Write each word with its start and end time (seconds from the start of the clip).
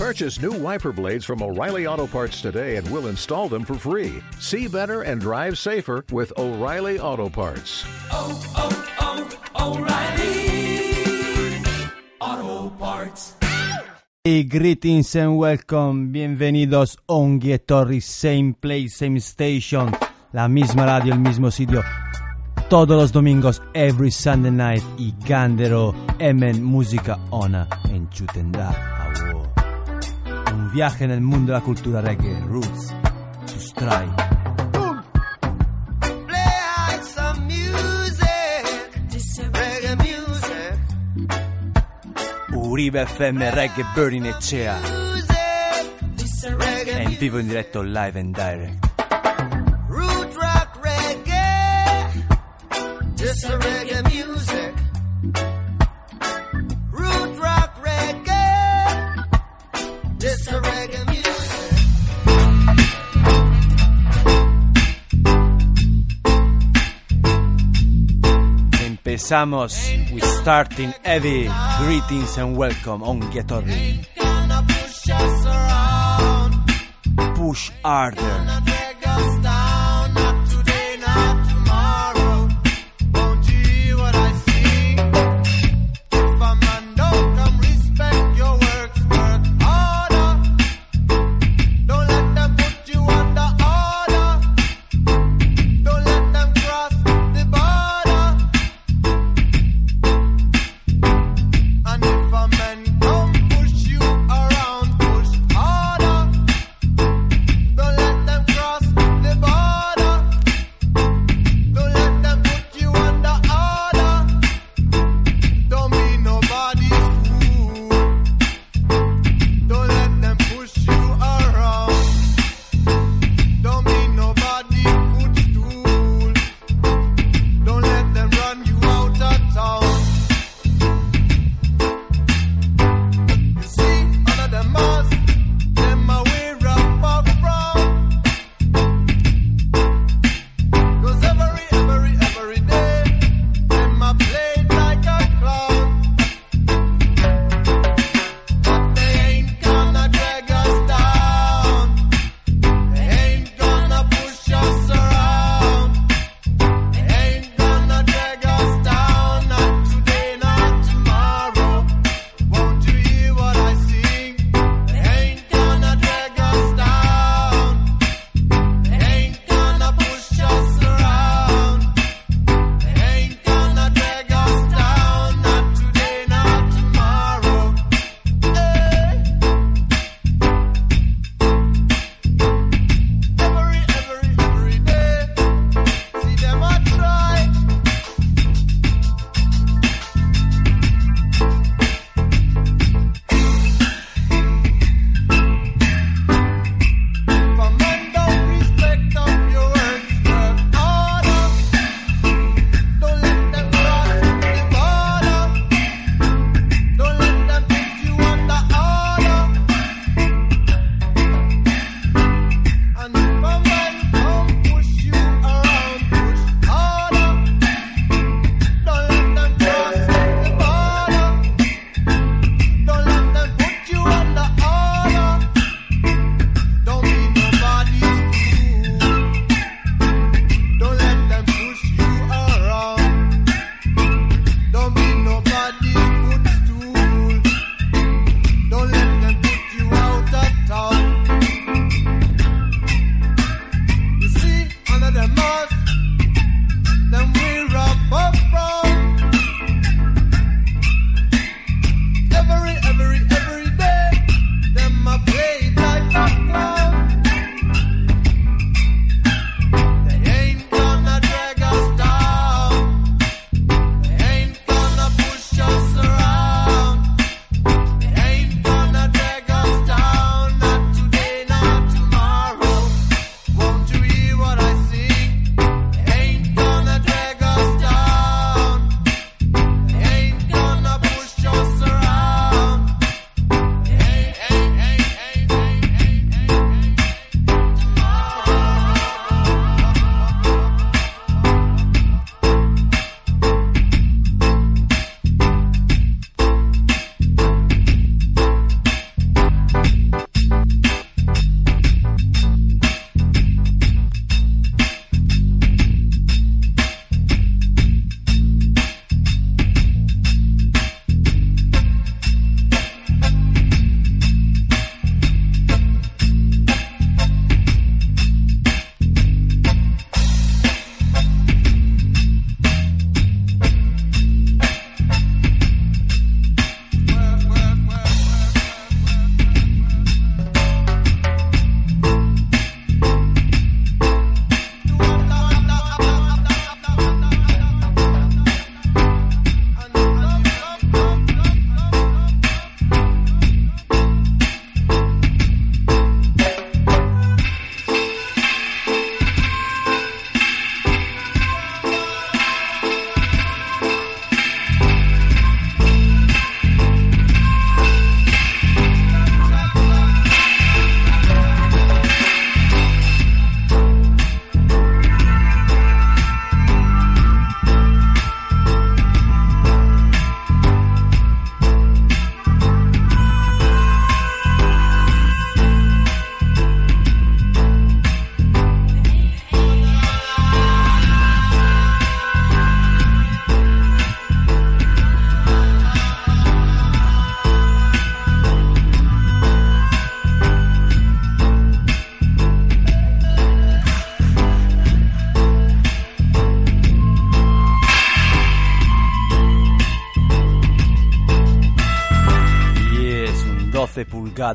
Purchase 0.00 0.40
new 0.40 0.52
wiper 0.52 0.92
blades 0.92 1.26
from 1.26 1.42
O'Reilly 1.42 1.86
Auto 1.86 2.06
Parts 2.06 2.40
today 2.40 2.76
and 2.76 2.90
we'll 2.90 3.08
install 3.08 3.50
them 3.50 3.66
for 3.66 3.74
free. 3.74 4.22
See 4.38 4.66
better 4.66 5.02
and 5.02 5.20
drive 5.20 5.58
safer 5.58 6.06
with 6.10 6.32
O'Reilly 6.38 6.98
Auto 6.98 7.28
Parts. 7.28 7.84
oh, 8.10 8.32
oh, 8.56 8.72
oh 9.60 9.76
O'Reilly 9.76 10.40
Auto 12.18 12.70
Parts. 12.76 13.34
Hey, 14.24 14.44
greetings 14.44 15.14
and 15.16 15.36
welcome, 15.36 16.10
bienvenidos 16.10 16.96
Ongi 17.06 17.58
Torri, 17.58 18.00
same 18.00 18.54
place, 18.54 18.96
same 18.96 19.20
station, 19.20 19.92
la 20.32 20.48
misma 20.48 20.86
radio, 20.86 21.12
el 21.12 21.20
mismo 21.20 21.50
sitio, 21.50 21.82
todos 22.70 22.96
los 22.96 23.12
domingos, 23.12 23.60
every 23.74 24.10
Sunday 24.10 24.50
night, 24.50 24.82
y 24.96 25.12
Candero, 25.28 25.94
Emen, 26.18 26.64
música 26.64 27.18
ona, 27.30 27.68
en 27.90 28.08
Chutendá, 28.08 28.70
awo. 28.98 29.59
Un 30.52 30.70
viaggio 30.72 31.06
nel 31.06 31.20
mondo 31.20 31.46
della 31.46 31.60
cultura 31.60 32.00
reggae, 32.00 32.42
roots, 32.46 32.94
su 33.44 33.58
Strike. 33.58 34.28
Uribe 42.52 43.04
FM 43.04 43.50
Reggae 43.50 43.84
Burning 43.94 44.26
e 44.26 44.34
Cea. 44.38 44.80
È 46.84 47.00
in 47.02 47.16
vivo 47.18 47.38
in 47.38 47.48
diretto 47.48 47.82
live 47.82 48.18
and 48.18 48.34
direct. 48.34 48.88
Root 49.88 50.34
rock 50.34 50.78
reggae. 50.80 52.26
Just 53.14 53.44
a 53.44 53.56
reggae 53.56 54.02
Empezamos 69.20 69.76
with 70.14 70.24
Starting 70.24 70.94
heavy 71.04 71.46
Greetings 71.76 72.38
and 72.38 72.56
welcome 72.56 73.02
on 73.02 73.20
Getori. 73.30 74.06
Push 77.36 77.70
harder. 77.84 78.69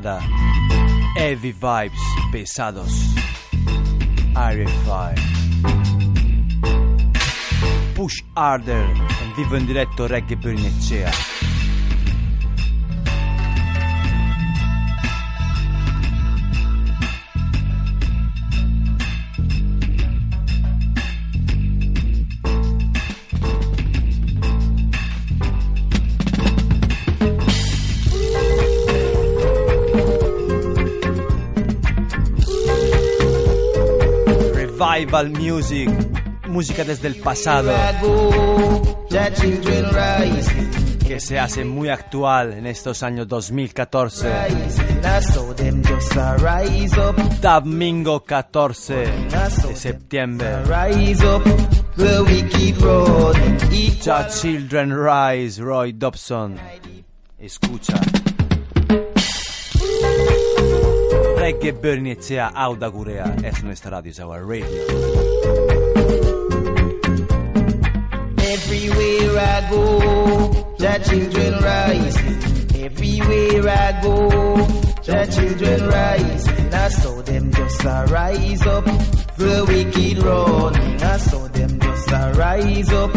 pulgadas. 0.00 0.24
Heavy 1.16 1.52
vibes 1.52 2.00
pesados. 2.32 2.90
RFI. 4.34 5.14
Push 7.94 8.22
Harder 8.34 8.84
en 9.22 9.36
vivo 9.36 9.56
en 9.56 9.66
directo 9.66 10.06
Reggae 10.06 10.36
Bernecea. 10.36 11.10
Revival 35.06 35.30
music, 35.30 35.88
música 36.48 36.82
desde 36.82 37.06
el 37.06 37.14
pasado 37.16 37.70
que 41.06 41.20
se 41.20 41.38
hace 41.38 41.64
muy 41.64 41.88
actual 41.90 42.54
en 42.54 42.66
estos 42.66 43.04
años 43.04 43.28
2014. 43.28 44.28
rising. 44.28 45.04
I 45.04 45.20
saw 45.20 45.54
them 45.54 45.82
just 45.84 46.16
a 46.16 46.36
rise 46.38 46.98
up, 46.98 47.14
Domingo 47.40 48.24
14 48.24 48.94
de 48.96 49.76
septiembre. 49.76 50.64
Children 54.40 54.90
Rise, 54.90 55.62
Roy 55.62 55.92
Dobson. 55.92 56.56
Escucha. 57.38 58.00
Reggae 61.46 61.70
Bernicea 61.70 62.50
Auda 62.56 62.88
Gurea 62.88 63.36
es 63.44 63.62
nuestra 63.62 64.00
radio, 64.00 64.44
radio. 64.44 64.66
Everywhere 68.36 69.38
I 69.38 69.70
go, 69.70 70.74
the 70.76 70.98
children 71.08 71.54
rise. 71.62 72.16
Everywhere 72.74 73.68
I 73.68 74.00
go, 74.02 74.28
the 75.04 75.26
children 75.30 75.88
rising. 75.88 76.74
I 76.74 76.88
saw 76.88 77.22
them 77.22 77.52
just 77.52 77.84
a 77.84 78.06
rise 78.10 78.66
up, 78.66 78.84
the 79.36 79.64
wicked 79.68 80.24
running. 80.24 81.00
I 81.00 81.16
saw 81.16 81.46
them 81.46 81.78
just 81.78 82.10
a 82.10 82.32
rise 82.34 82.92
up, 82.92 83.12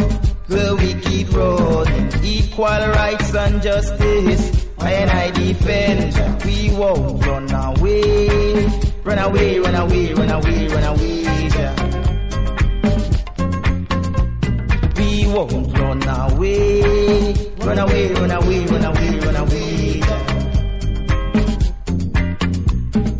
the 0.47 0.75
wicked 0.77 1.33
running. 1.33 2.23
Equal 2.23 2.89
rights 2.93 3.33
and 3.33 3.59
justice. 3.59 4.68
When 4.81 5.09
I 5.09 5.31
defend, 5.31 6.45
we 6.45 6.71
won't 6.71 7.25
run 7.25 7.51
away. 7.51 8.65
Run 9.03 9.19
away, 9.19 9.59
run 9.59 9.75
away, 9.75 10.13
run 10.13 10.29
away, 10.29 10.67
run 10.67 10.83
away. 10.83 11.19
We 14.97 15.27
won't 15.27 15.77
run 15.77 16.03
away. 16.07 17.33
Run 17.59 17.79
away, 17.79 18.13
run 18.13 18.31
away, 18.31 18.65
run 18.65 18.85
away, 18.85 19.19
run 19.19 19.35
away. 19.35 20.01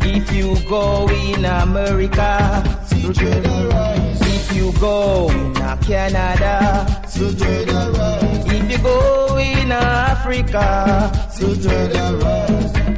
If 0.02 0.32
you 0.32 0.56
go 0.68 1.08
in 1.08 1.44
America, 1.44 2.62
if 2.90 4.56
you 4.56 4.72
go 4.80 5.28
in 5.30 5.54
Canada, 5.82 6.86
go 8.82 9.36
in 9.38 9.72
Africa, 9.72 11.10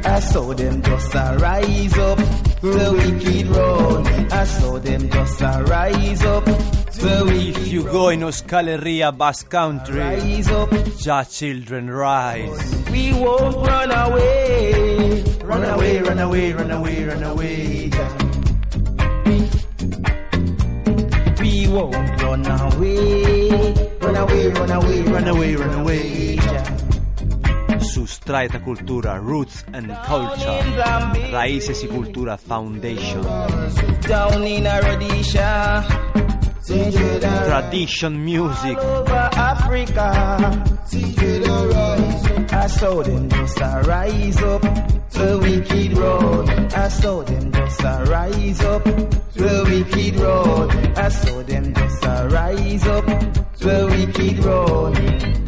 I 0.05 0.19
saw 0.19 0.53
them 0.53 0.81
just 0.81 1.15
a 1.15 1.37
rise 1.39 1.97
up, 1.97 2.17
the 2.61 2.91
wicked 2.97 3.47
run. 3.47 4.07
I 4.31 4.43
saw 4.45 4.79
them 4.79 5.09
just 5.09 5.41
a 5.41 5.63
rise 5.67 6.23
up, 6.23 6.45
the 6.45 7.27
If 7.33 7.67
you 7.67 7.83
go 7.83 8.09
in 8.09 8.21
Euskal 8.21 9.17
Basque 9.17 9.49
Country. 9.49 10.41
The 10.41 11.27
Children 11.29 11.89
Rise. 11.89 12.89
We 12.91 13.13
won't 13.13 13.55
run 13.67 13.91
away. 13.91 15.23
Run 15.43 15.63
away, 15.63 16.01
run 16.01 16.19
away, 16.19 16.53
run 16.53 16.71
away, 16.71 17.03
run 17.03 17.23
away. 17.23 17.89
We 17.89 18.22
won't 21.73 22.21
run 22.21 22.45
away. 22.45 23.49
Run 23.99 24.15
away, 24.15 24.47
run 24.49 24.71
away, 24.71 25.01
run 25.01 25.27
away, 25.27 25.55
run 25.55 25.79
away. 25.79 26.37
Sustraeta 27.79 28.59
Cultura, 28.63 29.19
Roots 29.19 29.65
and 29.73 29.91
Culture. 30.05 30.61
Raíces 31.31 31.83
y 31.83 31.87
Cultura 31.87 32.37
Foundation. 32.37 33.23
Down 34.07 34.43
in 34.43 34.65
Rhodesia. 34.65 35.83
Tradition 36.65 38.23
Music. 38.23 38.77
Over 38.77 39.29
Africa. 39.33 40.63
I 42.51 42.67
saw 42.67 43.03
them 43.03 43.29
just 43.29 43.59
rise 43.59 44.41
up. 44.41 45.02
The 45.13 45.37
wicked 45.37 45.97
road. 45.97 46.49
I 46.73 46.87
saw 46.87 47.23
them 47.23 47.51
just 47.51 47.81
a 47.81 48.03
rise 48.09 48.61
up. 48.61 48.83
The 48.83 49.63
wicked 49.69 50.19
road. 50.19 50.71
I 50.97 51.09
saw 51.09 51.43
them 51.43 51.73
just 51.73 52.03
a 52.03 52.27
rise 52.31 52.87
up. 52.87 53.05
The 53.59 53.87
wicked 53.91 54.43
road. 54.43 55.42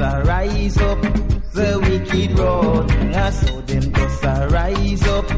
Just 0.00 0.14
a 0.14 0.22
rise 0.24 0.78
up, 0.78 1.00
the 1.52 1.78
wicked 1.82 2.38
running. 2.38 3.14
I 3.14 3.30
saw 3.30 3.60
them 3.60 3.92
just 3.92 4.24
a 4.24 4.48
rise 4.50 5.06
up, 5.06 5.28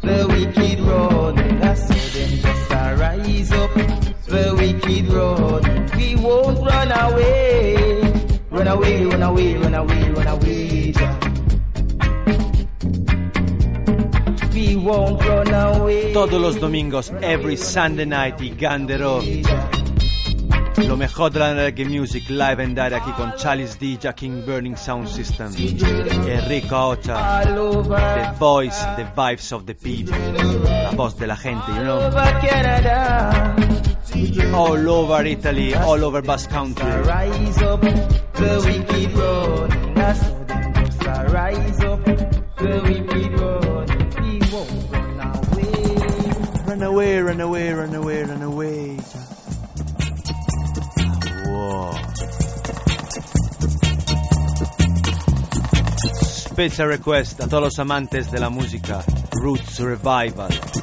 the 0.00 0.26
wicked 0.28 0.80
running. 0.80 1.62
I 1.62 1.74
saw 1.74 1.94
them 1.94 2.30
just 2.38 2.70
a 2.70 2.96
rise 2.98 3.52
up, 3.52 3.74
the 4.26 4.54
wicked 4.58 5.12
running. 5.12 5.90
We 5.96 6.16
won't 6.16 6.58
run 6.58 6.92
away, 6.92 8.12
run 8.50 8.68
away, 8.68 9.04
run 9.06 9.22
away, 9.22 9.56
run 9.56 9.74
away, 9.74 10.10
run 10.10 10.26
away. 10.28 10.92
We 14.52 14.76
won't 14.76 15.20
run 15.24 15.54
away. 15.54 16.12
Todos 16.12 16.40
los 16.40 16.60
domingos, 16.60 17.12
every 17.22 17.56
Sunday 17.56 18.06
night 18.06 18.40
y 18.40 18.50
Gandero. 18.50 19.20
Lo 20.88 20.96
mejor 20.96 21.32
de 21.32 21.38
la 21.38 21.54
reggae 21.54 21.84
music 21.84 22.28
live 22.28 22.62
and 22.62 22.74
direct 22.74 23.06
aquí 23.06 23.12
con 23.12 23.34
Charles 23.36 23.78
D, 23.78 23.98
King 24.14 24.44
Burning 24.44 24.76
Sound 24.76 25.08
System, 25.08 25.52
Enrico 25.56 26.76
over, 26.76 27.14
The 27.96 28.34
Voice, 28.38 28.84
The 28.96 29.06
Vibes 29.14 29.52
of 29.52 29.64
the 29.64 29.74
People, 29.74 30.16
la 30.64 30.90
voz 30.90 31.16
de 31.16 31.26
la 31.26 31.36
gente, 31.36 31.72
you 31.72 31.82
know, 31.82 32.10
all 34.54 34.88
over 34.88 35.26
Italy, 35.26 35.74
all 35.74 36.04
over 36.04 36.22
Basque 36.22 36.50
Country. 36.50 36.90
Run 46.66 46.82
away. 46.82 47.22
Run 47.22 47.40
away, 47.40 47.72
run 47.72 47.94
away, 47.94 48.22
run 48.24 48.42
away, 48.42 48.81
Special 56.52 56.88
request 56.88 57.40
a 57.40 57.48
todos 57.48 57.62
los 57.62 57.78
amantes 57.78 58.30
de 58.30 58.38
la 58.38 58.50
música, 58.50 59.02
Roots 59.32 59.78
Revival. 59.78 60.81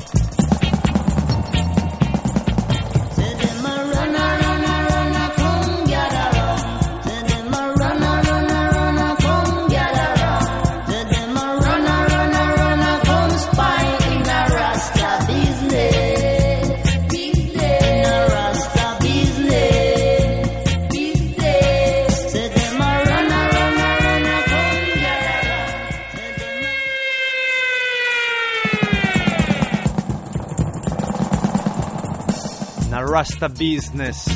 Rasta 33.20 33.50
Business. 33.50 34.30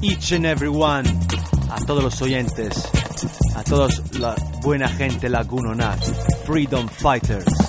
Each 0.00 0.30
and 0.30 0.46
every 0.46 0.68
one. 0.68 1.04
A 1.72 1.84
todos 1.84 2.04
los 2.04 2.22
oyentes. 2.22 2.88
A 3.56 3.64
todos 3.64 4.00
la 4.20 4.36
buena 4.62 4.88
gente 4.88 5.28
lagunonat. 5.28 5.98
Freedom 6.46 6.86
Fighters. 6.86 7.63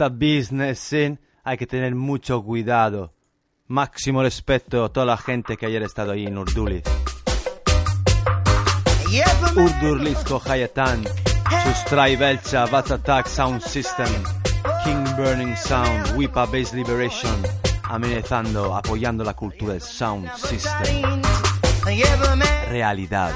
esta 0.00 0.08
business 0.08 0.78
scene 0.78 1.18
hay 1.44 1.58
que 1.58 1.66
tener 1.66 1.94
mucho 1.94 2.42
cuidado. 2.42 3.12
Máximo 3.66 4.22
respeto 4.22 4.82
a 4.82 4.88
toda 4.88 5.04
la 5.04 5.18
gente 5.18 5.58
que 5.58 5.66
ayer 5.66 5.82
ha 5.82 5.86
estado 5.86 6.12
ahí 6.12 6.24
en 6.24 6.38
Urduliz. 6.38 6.84
Urduliz 9.54 10.16
Hayatan, 10.46 11.04
Sustrai 11.64 12.16
Belcha, 12.16 12.64
Attack 12.64 13.26
Sound 13.26 13.60
System, 13.60 14.08
King 14.84 15.04
Burning 15.18 15.54
Sound, 15.54 16.16
Wipa 16.16 16.46
Bass 16.46 16.72
Liberation, 16.72 17.36
amenizando, 17.82 18.74
apoyando 18.74 19.22
la 19.22 19.34
cultura 19.34 19.74
del 19.74 19.82
Sound 19.82 20.30
System. 20.34 21.20
Realidad. 22.70 23.32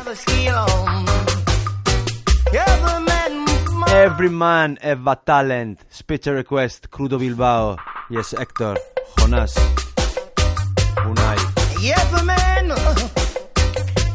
Every 3.95 4.29
Man 4.29 4.77
es 4.83 4.99
Talent, 5.25 5.81
Speech 5.89 6.27
Request, 6.27 6.89
Crudo 6.89 7.17
Bilbao, 7.17 7.77
Yes 8.11 8.35
Héctor, 8.37 8.81
Jonás, 9.17 9.55
Unai. 11.07 11.37
Yes, 11.81 12.05
the 12.11 12.25
man. 12.25 12.73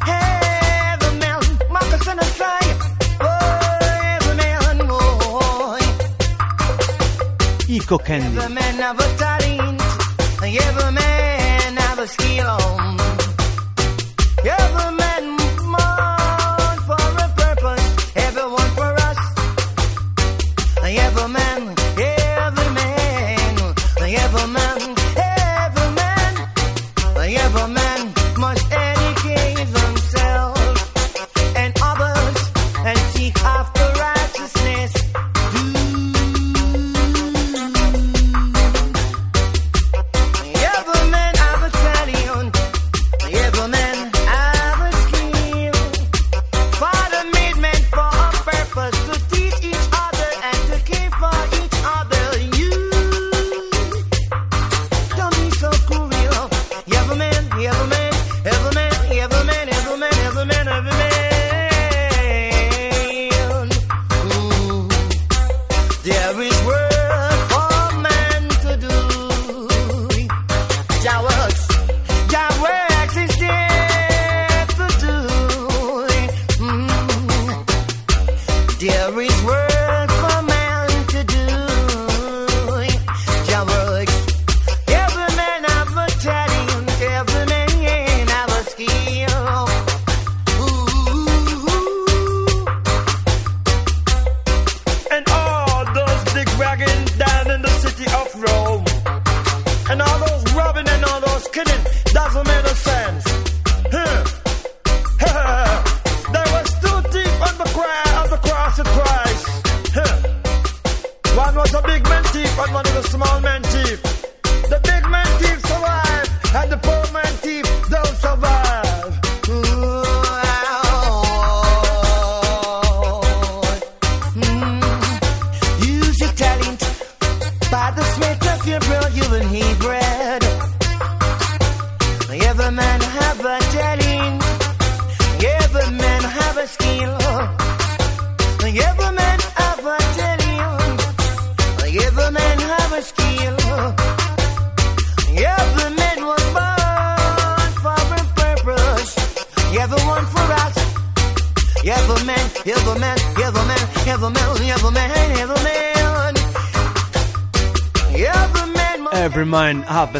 Hey, 0.05 0.97
the 0.99 1.11
man. 1.17 1.39
Marcus 1.71 2.07
and 2.09 2.19
oh, 2.19 2.25
hey, 3.79 4.17
the 4.19 4.35
man. 4.35 4.87
Oh. 4.91 5.77
Ico 7.69 7.99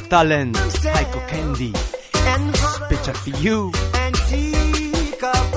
talent. 0.10 0.58
Heiko 0.58 1.20
Candy. 1.28 1.74
and 2.28 2.56
Special 2.56 3.14
for 3.14 3.30
you. 3.42 3.72
and 3.94 4.16
seek 4.28 5.24
up 5.24 5.54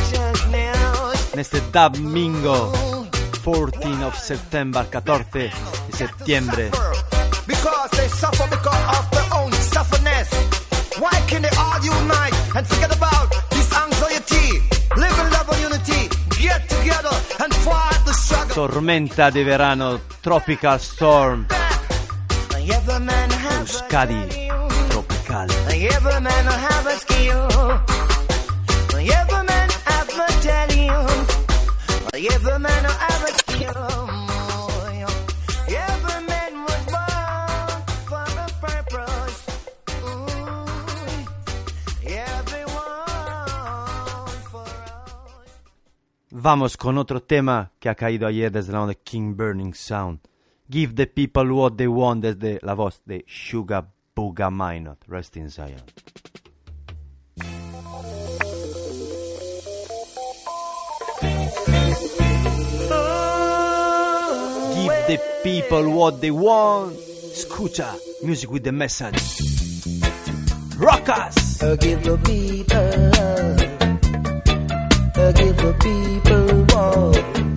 righteousness. 0.00 1.32
En 1.32 1.38
este 1.40 1.60
domingo 1.72 2.72
14 3.42 4.02
of 4.04 4.14
September, 4.16 4.84
14 4.90 5.50
de 5.90 5.96
septiembre. 5.96 6.70
Because 7.46 7.90
they 7.96 8.08
suffer 8.08 8.46
because 8.48 8.98
of 8.98 9.10
their 9.10 9.28
own 9.40 9.52
sufferness. 9.52 10.28
Why 10.98 11.10
can 11.26 11.42
they 11.42 11.50
all 11.56 11.80
unite 11.82 12.34
and 12.54 12.66
forget 12.66 12.94
about 12.94 13.28
this 13.50 13.70
anxiety? 13.72 14.60
Live 14.96 15.18
in 15.18 15.30
love 15.32 15.48
and 15.50 15.60
unity. 15.62 16.08
Get 16.40 16.68
together 16.68 17.14
and 17.42 17.52
fight 17.54 18.04
the 18.04 18.12
struggle. 18.12 18.54
Tormenta 18.54 19.30
de 19.30 19.44
verano, 19.44 20.00
Tropical 20.20 20.78
Storm, 20.78 21.46
Tropical. 23.90 25.48
Vamos 46.30 46.76
con 46.76 46.96
otro 46.96 47.20
tema 47.20 47.72
que 47.80 47.88
ha 47.88 47.96
caído 47.96 48.28
ayer 48.28 48.52
desde 48.52 48.72
la 48.72 48.82
onda 48.82 48.94
King 48.94 49.34
Burning 49.36 49.74
Sound. 49.74 50.20
Give 50.70 50.94
the 50.94 51.06
people 51.06 51.52
what 51.52 51.76
they 51.76 51.88
want 51.88 52.22
desde 52.22 52.60
la 52.62 52.74
voz 52.74 53.00
de 53.04 53.24
Sugar 53.26 53.84
Booga 54.14 54.50
Minot. 54.52 54.98
Rest 55.08 55.36
in 55.36 55.48
Zion. 55.48 55.82
Give 64.76 65.06
the 65.08 65.18
people 65.42 65.90
what 65.90 66.20
they 66.20 66.30
want. 66.30 66.94
Escucha 66.94 67.92
music 68.22 68.52
with 68.52 68.62
the 68.62 68.70
message. 68.70 69.18
Rock 70.76 71.08
us! 71.08 71.60
Uh, 71.62 71.74
give 71.76 72.02
the 72.04 72.16
people, 72.18 72.76
uh, 75.20 75.32
give 75.32 75.56
the 75.56 75.74
people 75.82 76.64
what, 76.70 77.49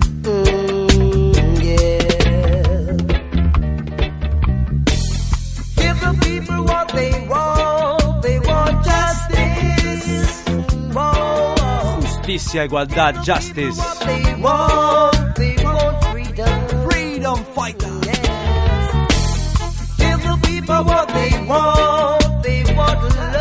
Justicia, 12.26 12.64
igualdad, 12.64 13.22
justice. 13.22 13.76
they 14.06 14.34
want, 14.40 15.36
they 15.36 15.56
want 15.62 16.04
freedom. 16.04 16.88
Freedom 16.88 17.44
fighter. 17.54 18.00
Yes. 18.06 18.18
Give 19.98 20.22
the 20.22 20.38
people 20.46 20.84
what 20.84 21.08
they 21.08 21.44
want. 21.46 22.42
They 22.42 22.64
want 22.74 23.33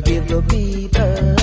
Give 0.00 0.26
the 0.26 0.42
people. 0.42 1.33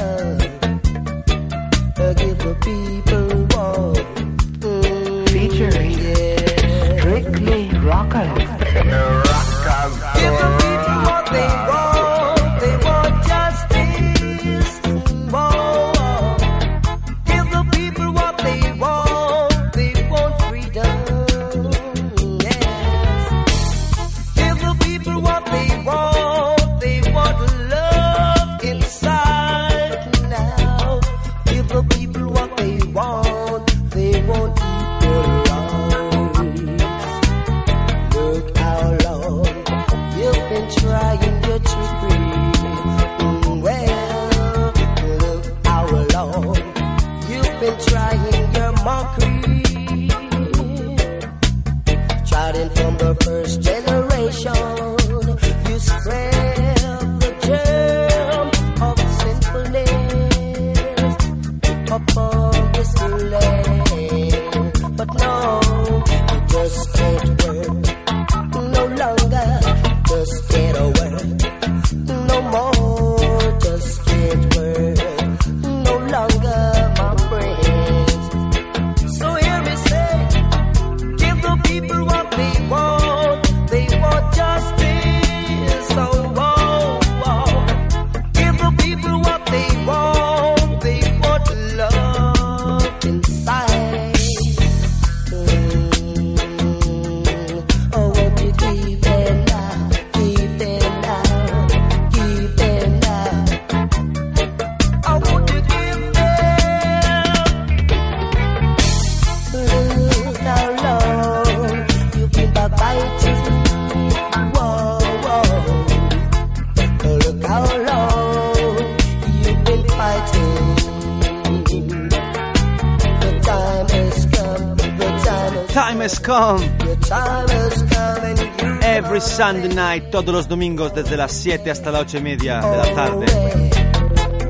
Sunday 129.41 129.73
night, 129.73 130.12
todos 130.12 130.32
los 130.32 130.47
domingos 130.47 130.93
desde 130.93 131.17
las 131.17 131.32
7 131.32 131.71
hasta 131.71 131.89
las 131.89 132.01
8 132.01 132.19
y 132.19 132.21
media 132.21 132.62
de 132.62 132.77
la 132.77 132.93
tarde. 132.93 133.25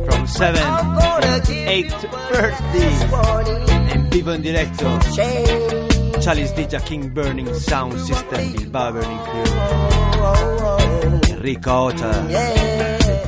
From 0.05 0.27
7, 0.27 0.59
I'm 0.59 0.95
gonna 0.95 1.39
give 1.45 1.87
8.30 1.87 3.09
warning. 3.09 3.69
en 3.93 4.09
vivo 4.09 4.33
en 4.33 4.41
directo. 4.41 4.99
Charlie's 6.19 6.53
DJ 6.53 6.81
King 6.83 7.13
Burning 7.13 7.55
Sound 7.55 7.97
System, 8.05 8.51
Bilbao 8.51 8.91
Burning 8.91 9.19
Crew, 9.19 9.45
Enrico 11.35 11.85
Ota. 11.85 12.27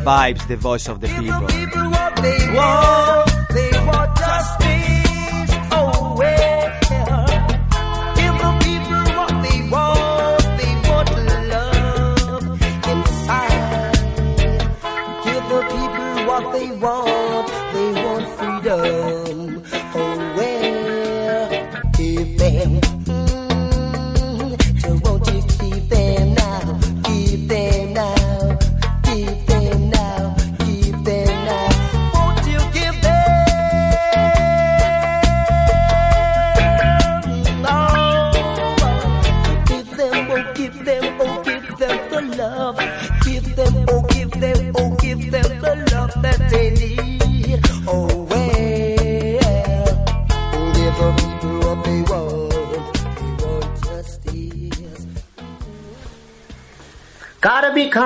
Vibes, 0.03 0.45
the 0.49 0.57
voice 0.57 0.89
of 0.89 0.99
the 0.99 1.07
people. 1.07 1.31
what 1.31 2.15
they 2.21 2.57
want. 2.57 3.23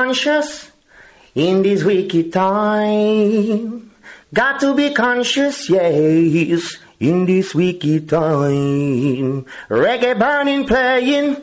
Conscious 0.07 0.71
in 1.35 1.61
this 1.63 1.83
wicked 1.83 2.31
time. 2.31 3.91
Got 4.33 4.61
to 4.61 4.73
be 4.73 4.93
conscious, 4.93 5.69
yes, 5.69 6.77
in 6.99 7.25
this 7.25 7.53
wicked 7.53 8.07
time. 8.07 9.43
Reggae 9.67 10.17
burning, 10.17 10.65
playing 10.65 11.35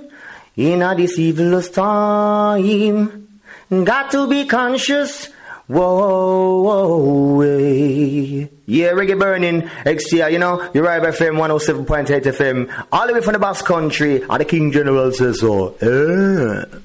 in 0.57 0.81
a 0.81 0.95
this 0.95 1.69
time. 1.69 3.29
Got 3.69 4.11
to 4.13 4.29
be 4.29 4.47
conscious. 4.47 5.29
Whoa, 5.67 6.63
whoa, 6.63 7.41
hey. 7.41 8.49
Yeah, 8.65 8.93
reggae 8.93 9.19
burning, 9.19 9.63
XTR, 9.85 10.33
you 10.33 10.39
know, 10.39 10.71
you're 10.73 10.85
right 10.85 11.03
by 11.03 11.11
FM 11.11 11.37
107.8 11.37 12.07
FM, 12.23 12.87
all 12.91 13.07
the 13.07 13.13
way 13.13 13.21
from 13.21 13.35
the 13.35 13.39
Basque 13.39 13.67
Country, 13.67 14.23
and 14.23 14.41
the 14.41 14.45
King 14.47 14.73
General 14.73 15.13
says 15.13 15.41
so. 15.41 15.75
Eh. 15.83 16.79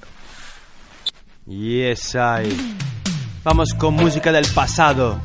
Yes, 1.49 2.13
I. 2.13 2.55
Vamos 3.43 3.73
con 3.73 3.95
música 3.95 4.31
del 4.31 4.45
pasado. 4.53 5.19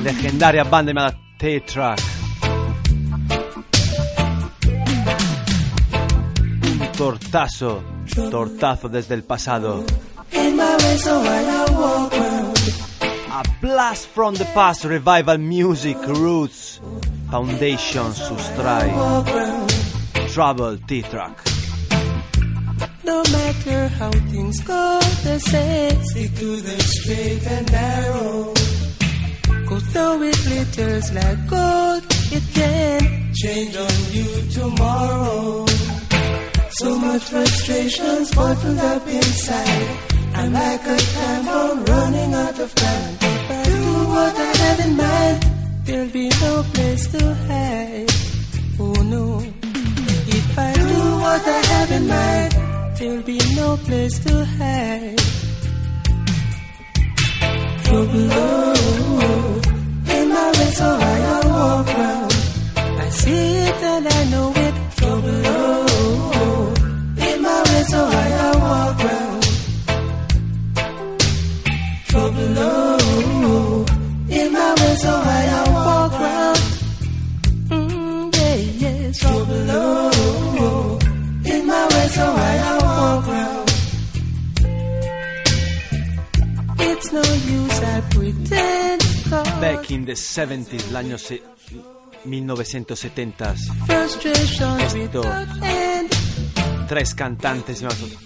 Legendaria 0.00 0.62
banda 0.62 0.92
llamada 0.92 1.18
T-Track. 1.36 2.00
Un 6.62 6.92
tortazo, 6.96 7.82
tortazo 8.30 8.88
desde 8.88 9.16
el 9.16 9.24
pasado. 9.24 9.84
A 13.32 13.42
blast 13.60 14.06
from 14.14 14.36
the 14.36 14.44
past, 14.54 14.84
revival 14.84 15.40
music, 15.40 15.98
roots, 16.06 16.80
foundation, 17.28 18.14
subscribe. 18.14 18.94
Trouble 20.32 20.78
T-Track. 20.86 21.49
No 23.10 23.24
matter 23.32 23.88
how 23.98 24.12
things 24.30 24.60
go, 24.60 25.00
they 25.24 25.38
say 25.38 25.98
stick 26.10 26.32
to 26.36 26.50
the 26.66 26.78
straight 26.94 27.44
and 27.54 27.66
narrow. 27.72 28.54
Cause 29.68 29.86
though 29.92 30.22
it 30.22 30.38
glitters 30.46 31.12
like 31.18 31.40
gold, 31.48 32.02
it 32.36 32.44
can 32.54 33.00
change 33.34 33.74
on 33.86 33.96
you 34.16 34.28
tomorrow. 34.58 35.66
So 36.78 36.88
much 37.06 37.24
frustrations 37.24 38.32
bottled 38.32 38.78
up 38.78 39.04
inside. 39.08 39.88
I'm 40.38 40.52
like 40.52 40.84
a 40.86 40.98
time 41.16 41.44
bomb 41.46 41.84
running 41.86 42.32
out 42.32 42.58
of 42.60 42.70
time. 42.76 43.12
If 43.32 43.50
I 43.58 43.62
do 43.72 43.82
what 44.14 44.34
I 44.48 44.52
have 44.62 44.80
in 44.86 44.96
mind, 44.96 45.38
there'll 45.84 46.14
be 46.20 46.28
no 46.46 46.54
place 46.74 47.04
to 47.14 47.22
hide. 47.48 48.10
Oh 48.78 49.02
no. 49.14 49.42
If 50.38 50.58
I 50.58 50.72
do 50.74 51.00
what 51.24 51.42
I 51.58 51.60
have 51.72 51.90
in 51.90 52.06
mind, 52.06 52.70
there'll 53.00 53.22
be 53.22 53.40
no 53.56 53.76
place 53.78 54.18
to 54.24 54.44
hide. 54.44 55.18
Trouble 57.84 58.28
oh, 58.30 59.60
in 60.16 60.28
my 60.28 60.48
way, 60.56 60.70
so 60.80 60.88
I 61.12 61.40
walk 61.46 61.86
round. 61.98 62.34
I 62.76 63.08
see 63.08 63.56
it 63.68 63.82
and 63.92 64.06
I 64.06 64.24
know 64.32 64.52
it. 64.54 64.69
Back 89.60 89.90
in 89.90 90.04
the 90.04 90.14
70s, 90.14 90.90
l'anno 90.90 91.16
se- 91.16 91.42
1970s, 92.24 93.70
frustration 93.86 94.80
Esto. 94.80 94.98
without 95.20 95.62
end. 95.62 96.10
tres 96.88 97.14
cantantes 97.14 97.80
llamados 97.80 98.16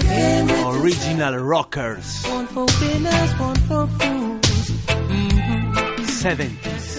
game 0.00 0.46
with 0.46 0.82
Original 0.82 1.36
Rockers, 1.38 2.24
one 2.26 2.46
for 2.46 2.66
winners, 2.80 3.38
one 3.38 3.56
for 3.68 3.86
fools. 3.86 4.70
Mm-hmm. 4.88 6.04
70s. 6.04 6.98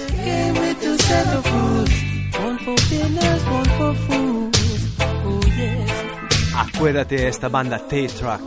Acuérdate 6.55 7.15
de 7.15 7.27
esta 7.27 7.47
banda 7.49 7.79
T-Track. 7.87 8.41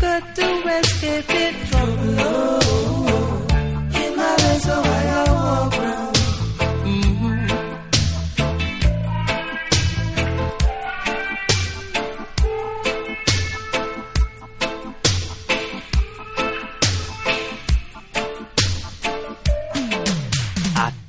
Got 0.00 0.34
to 0.34 0.68
escape 0.68 1.30
it 1.30 1.54
trouble. 1.70 2.16
Oh, 2.18 3.46
in 3.94 4.16
my 4.16 4.36
way, 4.36 4.58
so 4.58 4.82
I 4.82 5.13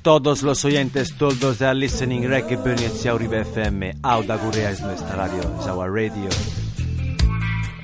todos 0.05 0.43
los 0.43 0.63
oyentes, 0.63 1.15
todos 1.17 1.63
are 1.63 1.73
listening, 1.73 2.21
Reggae 2.29 2.57
Burning 2.57 2.85
at 2.85 2.91
Uribe 3.11 3.41
FM, 3.41 3.95
Auda 4.03 4.37
Gurea 4.37 4.69
es 4.69 4.79
nuestra 4.81 5.15
radio, 5.15 5.41
es 5.59 5.65
our 5.65 5.91
radio. 5.91 6.29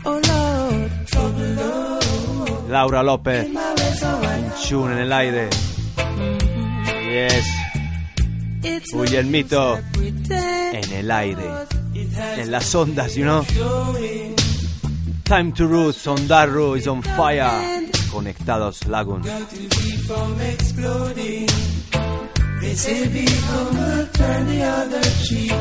Oh 0.06 0.22
Lord, 0.28 0.92
Laura 2.70 3.02
I 3.02 4.52
Chun 4.62 4.92
en 4.92 5.00
el 5.00 5.12
aire. 5.12 5.50
Yes, 7.10 7.44
use 8.62 8.94
I 8.94 9.82
pretend. 9.92 10.76
en 10.76 10.94
el 10.94 11.10
aire. 11.10 11.50
En 12.38 12.52
las 12.52 12.76
ondas, 12.76 13.16
you 13.16 13.24
know. 13.24 13.44
Time 15.24 15.54
to 15.54 15.66
Roots, 15.66 16.06
Ondarru 16.06 16.78
is 16.78 16.88
on 16.88 17.02
fire. 17.02 17.90
Conectados, 18.12 18.86
Lagoon. 18.86 19.24
They 22.62 22.76
say 22.76 23.08
be 23.08 23.26
humble, 23.26 24.06
turn 24.14 24.48
the 24.48 24.62
other 24.64 25.04
cheek. 25.26 25.52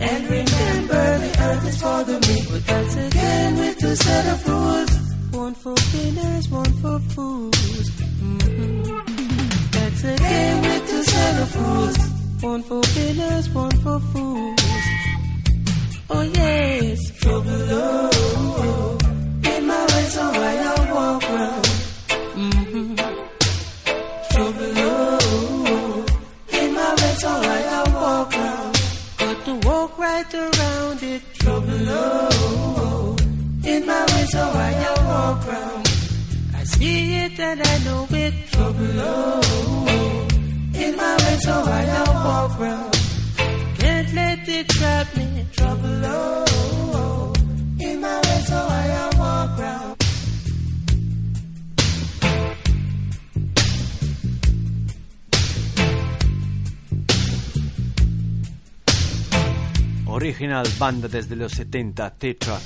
And 0.00 0.22
remember 0.36 1.04
the 1.24 1.32
earth 1.48 1.68
is 1.70 1.76
for 1.82 2.04
the 2.04 2.16
meek, 2.28 2.44
but 2.50 2.66
that's 2.66 2.96
again 2.96 3.56
with 3.58 3.78
two 3.78 3.96
set 3.96 4.24
of 4.34 4.48
rules. 4.48 4.90
One 5.32 5.54
for 5.54 5.76
sinners, 5.78 6.48
one 6.50 6.72
for 6.82 6.98
fools. 7.14 7.90
Mhm. 8.22 9.72
That's 9.72 10.04
again 10.04 10.56
with 10.66 10.90
two 10.90 11.02
set 11.12 11.34
of 11.44 11.50
rules. 11.60 11.96
One 12.42 12.62
for 12.62 12.82
sinners, 12.84 13.48
one 13.50 13.76
for 13.84 13.98
fools. 14.12 14.60
Oh 16.10 16.22
yes, 16.22 17.10
trouble 17.20 17.64
oh, 17.82 18.98
in 19.52 19.66
my 19.66 19.82
way, 19.90 20.04
so 20.16 20.22
I 20.50 20.54
don't 20.64 20.90
walk 20.94 21.22
round. 21.22 21.67
Right 30.08 30.34
around 30.34 31.02
it. 31.02 31.22
Trouble 31.42 31.86
oh, 31.88 33.16
in 33.72 33.80
my 33.90 34.02
way, 34.10 34.24
so 34.34 34.42
oh, 34.44 34.66
I 34.68 34.72
don't 34.84 35.06
walk 35.14 35.40
round. 35.52 35.86
I 36.60 36.62
see 36.74 36.98
it 37.24 37.36
and 37.48 37.60
I 37.72 37.74
know 37.86 38.06
it. 38.24 38.34
Trouble 38.54 39.00
oh, 39.12 40.28
in 40.84 40.92
my 41.02 41.14
way, 41.22 41.36
so 41.46 41.54
oh, 41.56 41.78
I 41.80 41.82
don't 41.94 42.18
walk 42.28 42.52
round. 42.66 42.92
Can't 43.80 44.10
let 44.20 44.48
it 44.58 44.68
trap 44.76 45.06
me. 45.16 45.26
Trouble 45.58 46.00
oh, 46.04 47.34
Original 60.28 60.66
banda 60.78 61.08
desde 61.08 61.34
los 61.36 61.52
70, 61.52 62.10
Tetra. 62.16 62.60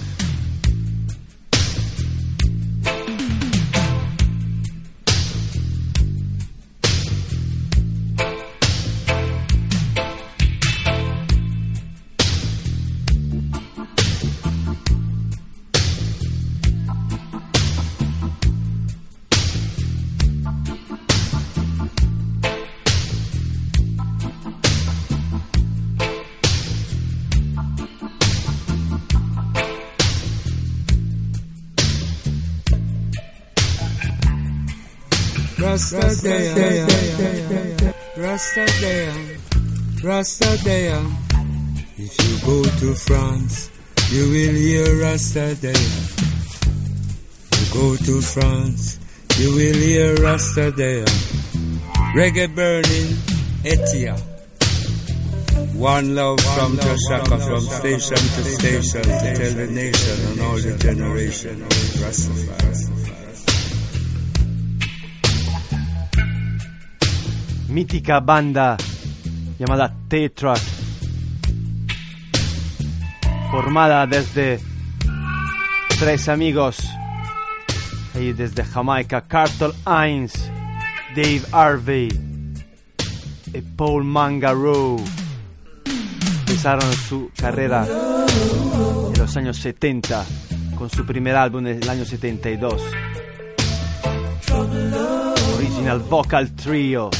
Rastadea. 40.02 40.98
If 41.96 42.12
you 42.26 42.34
go 42.44 42.62
to 42.64 42.94
France, 42.94 43.70
you 44.10 44.24
will 44.30 44.54
hear 44.54 44.86
Rastadea. 44.98 45.78
You 47.54 47.66
go 47.72 47.96
to 47.96 48.20
France, 48.20 48.98
you 49.38 49.50
will 49.54 49.74
hear 49.74 50.16
Rastadea. 50.16 51.06
Reggae 52.18 52.52
burning, 52.52 53.14
Etia. 53.62 54.18
One 55.76 56.16
love 56.16 56.40
from 56.40 56.76
Toshaka, 56.78 57.38
from 57.46 57.60
station 57.60 58.16
to 58.16 58.44
station, 58.44 59.02
to 59.02 59.34
tell 59.38 59.54
the 59.54 59.68
nation 59.70 60.26
and 60.32 60.40
all 60.40 60.56
the 60.56 60.76
generation 60.78 61.62
of 61.62 61.68
Rastafari. 62.02 62.88
mítica 67.72 68.20
banda 68.20 68.76
llamada 69.62 69.94
Tetra, 70.08 70.54
formada 73.52 74.08
desde 74.08 74.58
tres 76.00 76.28
amigos 76.28 76.78
ahí 78.12 78.32
desde 78.32 78.64
Jamaica, 78.64 79.20
Cartel 79.20 79.70
Hines, 79.86 80.32
Dave 81.14 81.42
Harvey 81.52 82.08
y 83.54 83.60
Paul 83.76 84.02
Mangaroo. 84.02 84.96
Empezaron 86.40 86.92
su 86.94 87.30
carrera 87.36 87.86
en 87.86 89.18
los 89.18 89.36
años 89.36 89.58
70 89.58 90.26
con 90.76 90.90
su 90.90 91.06
primer 91.06 91.36
álbum 91.36 91.68
en 91.68 91.80
el 91.80 91.88
año 91.88 92.04
72. 92.04 92.82
Original 95.56 96.00
Vocal 96.00 96.50
Trio. 96.56 97.10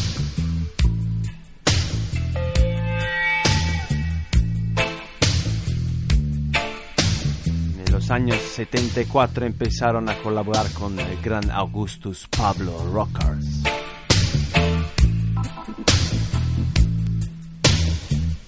Años 8.12 8.36
74 8.36 9.46
empezaron 9.46 10.08
a 10.10 10.18
colaborar 10.18 10.70
con 10.72 11.00
el 11.00 11.20
gran 11.22 11.50
Augustus 11.50 12.28
Pablo 12.28 12.76
Rockers. 12.92 13.62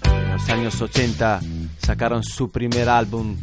En 0.05 0.33
los 0.33 0.51
años 0.51 0.81
80 0.81 1.41
sacaron 1.79 2.23
su 2.23 2.51
primer 2.51 2.91
álbum 2.91 3.37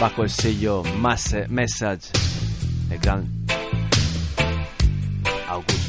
bajo 0.00 0.24
el 0.24 0.30
sello 0.30 0.82
Message, 0.98 2.08
el 2.90 2.98
gran 2.98 3.24
Augustus. 5.48 5.83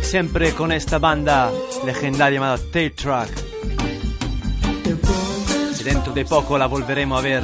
Siempre 0.00 0.52
con 0.52 0.70
esta 0.70 1.00
banda 1.00 1.50
legendaria 1.84 2.38
llamada 2.38 2.58
T-Track. 2.70 3.30
Y 5.80 5.82
dentro 5.82 6.12
de 6.12 6.24
poco 6.24 6.56
la 6.56 6.66
volveremos 6.66 7.18
a 7.18 7.22
ver 7.22 7.42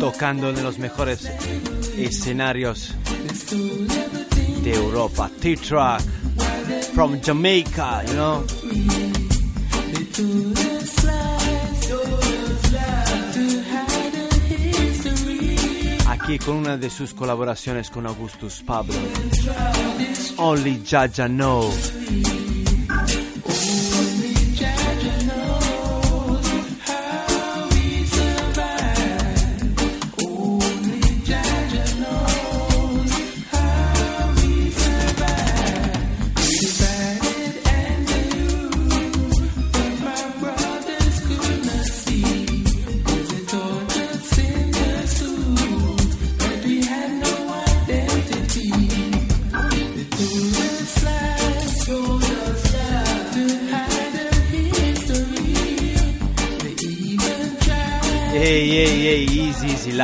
tocando 0.00 0.48
en 0.48 0.62
los 0.62 0.78
mejores 0.78 1.30
escenarios 1.98 2.94
de 4.62 4.72
Europa. 4.72 5.30
T-Track 5.38 6.00
from 6.94 7.20
Jamaica, 7.20 8.02
you 8.06 8.12
know. 8.14 9.11
Aquí 16.34 16.44
con 16.44 16.56
una 16.56 16.76
de 16.76 16.88
sus 16.88 17.14
colaboraciones 17.14 17.90
con 17.90 18.06
Augustus 18.06 18.62
Pablo. 18.62 18.94
Only 20.38 20.82
Jaja 20.84 21.28
Know. 21.28 21.70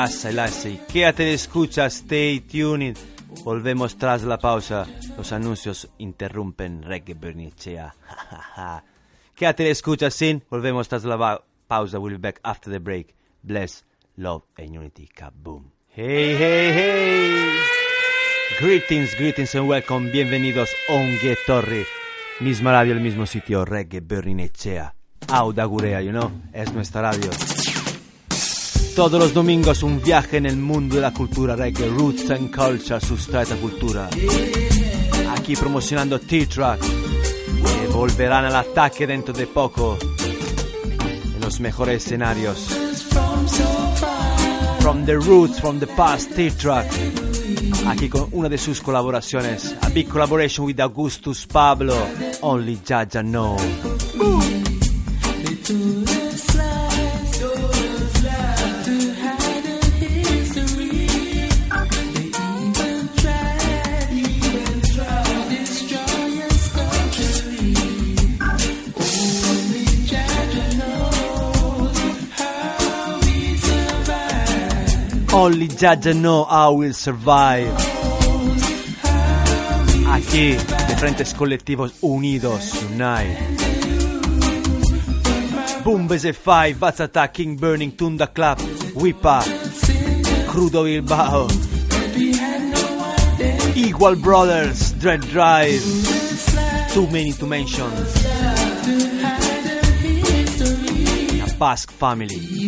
Lassa, 0.08 0.32
lassa. 0.32 0.68
Quédate 0.90 1.24
de 1.24 1.34
escucha, 1.34 1.86
stay 1.86 2.40
tuned. 2.40 2.96
Volvemos 3.44 3.96
tras 3.98 4.22
la 4.22 4.38
pausa. 4.38 4.86
Los 5.16 5.32
anuncios 5.32 5.88
interrumpen 5.98 6.82
Reggae 6.82 7.14
Bernicea. 7.14 7.94
Quédate 9.34 9.64
de 9.64 9.70
escucha, 9.70 10.10
sin. 10.10 10.42
Volvemos 10.50 10.88
tras 10.88 11.04
la 11.04 11.42
pausa. 11.66 11.98
We'll 11.98 12.14
be 12.14 12.18
back 12.18 12.40
after 12.42 12.72
the 12.72 12.78
break. 12.78 13.14
Bless, 13.42 13.84
love 14.16 14.44
and 14.56 14.76
unity. 14.78 15.08
Kaboom. 15.08 15.70
Hey, 15.88 16.34
hey, 16.36 16.72
hey. 16.72 17.58
Greetings, 18.60 19.14
greetings 19.18 19.54
and 19.54 19.68
welcome. 19.68 20.10
Bienvenidos 20.10 20.70
Ongue 20.88 21.36
Torri. 21.46 21.84
Misma 22.40 22.72
radio, 22.72 22.94
el 22.94 23.00
mismo 23.00 23.26
sitio. 23.26 23.64
Reggae 23.64 24.00
Bernicea. 24.00 24.94
Auda 25.28 25.64
Gurea, 25.66 26.00
you 26.00 26.12
know. 26.12 26.30
Es 26.54 26.72
nuestra 26.72 27.02
radio. 27.02 27.30
Todos 28.98 29.20
los 29.20 29.32
domingos 29.32 29.84
un 29.84 30.02
viaje 30.02 30.38
en 30.38 30.46
el 30.46 30.56
mundo 30.56 30.96
de 30.96 31.00
la 31.00 31.12
cultura 31.12 31.54
reggae, 31.54 31.88
roots 31.88 32.32
and 32.32 32.52
culture, 32.52 33.00
sustrata 33.00 33.54
cultura. 33.54 34.08
Aquí 35.36 35.54
promocionando 35.54 36.18
T-Track, 36.18 36.80
que 36.80 37.86
volverán 37.92 38.46
al 38.46 38.56
ataque 38.56 39.06
dentro 39.06 39.32
de 39.32 39.46
poco 39.46 39.96
en 41.32 41.40
los 41.40 41.60
mejores 41.60 42.04
escenarios. 42.04 42.58
From 44.80 45.06
the 45.06 45.14
roots, 45.14 45.60
from 45.60 45.78
the 45.78 45.86
past, 45.86 46.34
T-Track. 46.34 46.90
Aquí 47.86 48.08
con 48.08 48.26
una 48.32 48.48
de 48.48 48.58
sus 48.58 48.80
colaboraciones, 48.80 49.76
a 49.80 49.90
big 49.90 50.08
collaboration 50.08 50.66
with 50.66 50.80
Augustus 50.80 51.46
Pablo, 51.46 51.94
Only 52.40 52.80
Jaja 52.84 53.22
Know. 53.22 53.56
Only 75.38 75.68
Jaja 75.68 76.20
know 76.20 76.42
I 76.42 76.68
will 76.70 76.92
survive. 76.92 77.72
Aquí, 80.08 80.56
diferentes 80.88 81.32
colectivos 81.32 81.94
unidos, 82.00 82.72
unite. 82.90 83.38
Boom 85.84 86.08
BZ5, 86.08 86.74
Vatsata, 86.74 87.28
King 87.32 87.56
Burning, 87.56 87.92
Tunda 87.92 88.26
Club, 88.26 88.58
Wipa, 88.96 89.44
Crudo 90.48 90.82
Bilbao, 90.82 91.46
Equal 93.76 94.16
Brothers, 94.16 94.92
Dread 94.94 95.20
Drive, 95.20 95.80
Too 96.92 97.06
Many 97.12 97.32
to 97.34 97.46
Mention, 97.46 97.90
La 101.38 101.46
Basque 101.56 101.92
Family. 101.92 102.58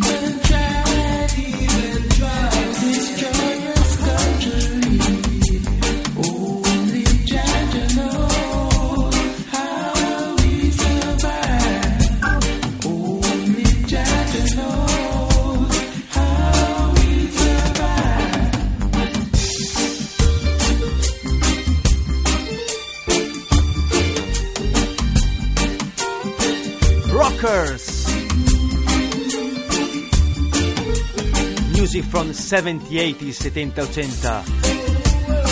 Music 32.01 32.13
from 32.13 32.33
70, 32.33 32.99
80, 32.99 33.33
70, 33.33 33.81
80. 33.83 34.43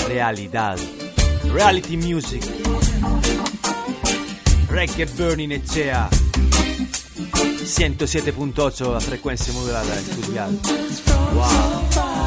Realidad. 0.09 0.79
Reality 1.53 1.97
music. 1.97 2.43
Reggae 4.69 5.07
Burning 5.17 5.53
Echea. 5.53 6.09
107.8 7.65 8.93
la 8.93 9.01
frecuencia 9.01 9.53
modulada 9.53 9.95
estudial. 9.95 10.59
Wow. 11.35 12.18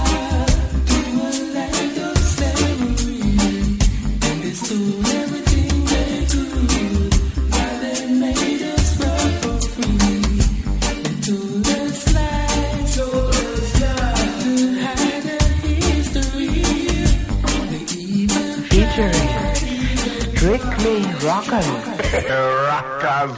To 21.43 21.49
rockers. 22.67 23.37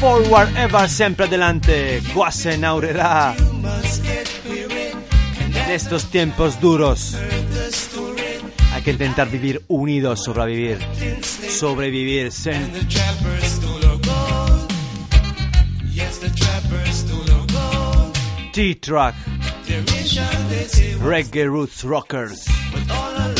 Forward 0.00 0.56
ever, 0.56 0.88
siempre 0.88 1.26
adelante. 1.26 2.00
Guase 2.14 2.56
naurerá. 2.56 3.34
En 5.54 5.70
estos 5.70 6.06
tiempos 6.06 6.58
duros 6.60 7.14
que 8.88 8.92
intentar 8.92 9.28
vivir 9.28 9.62
unidos, 9.68 10.24
sobrevivir. 10.24 10.78
Sobrevivir. 11.50 12.32
sen- 12.32 12.72
The 12.72 12.86
trappers 12.86 13.44
stole 13.44 13.84
our 22.90 23.37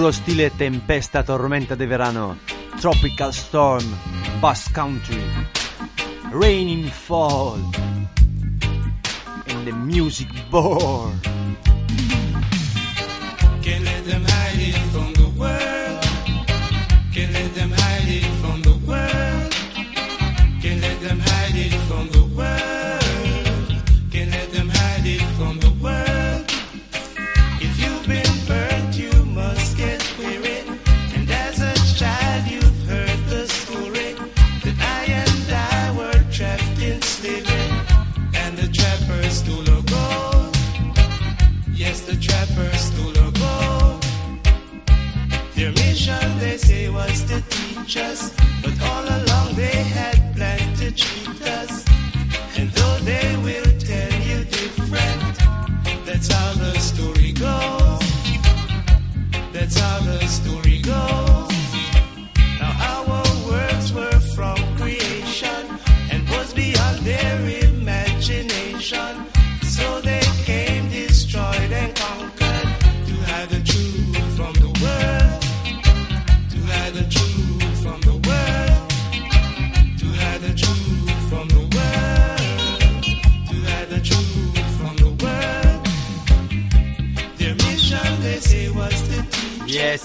puro 0.00 0.12
stile 0.12 0.50
tempesta 0.56 1.22
tormenta 1.22 1.76
de 1.76 1.84
verano, 1.84 2.38
tropical 2.80 3.34
storm, 3.34 3.84
bass 4.40 4.72
country, 4.72 5.22
raining 6.32 6.88
fall, 6.88 7.58
and 9.48 9.66
the 9.66 9.72
music 9.72 10.30
board. 10.48 11.29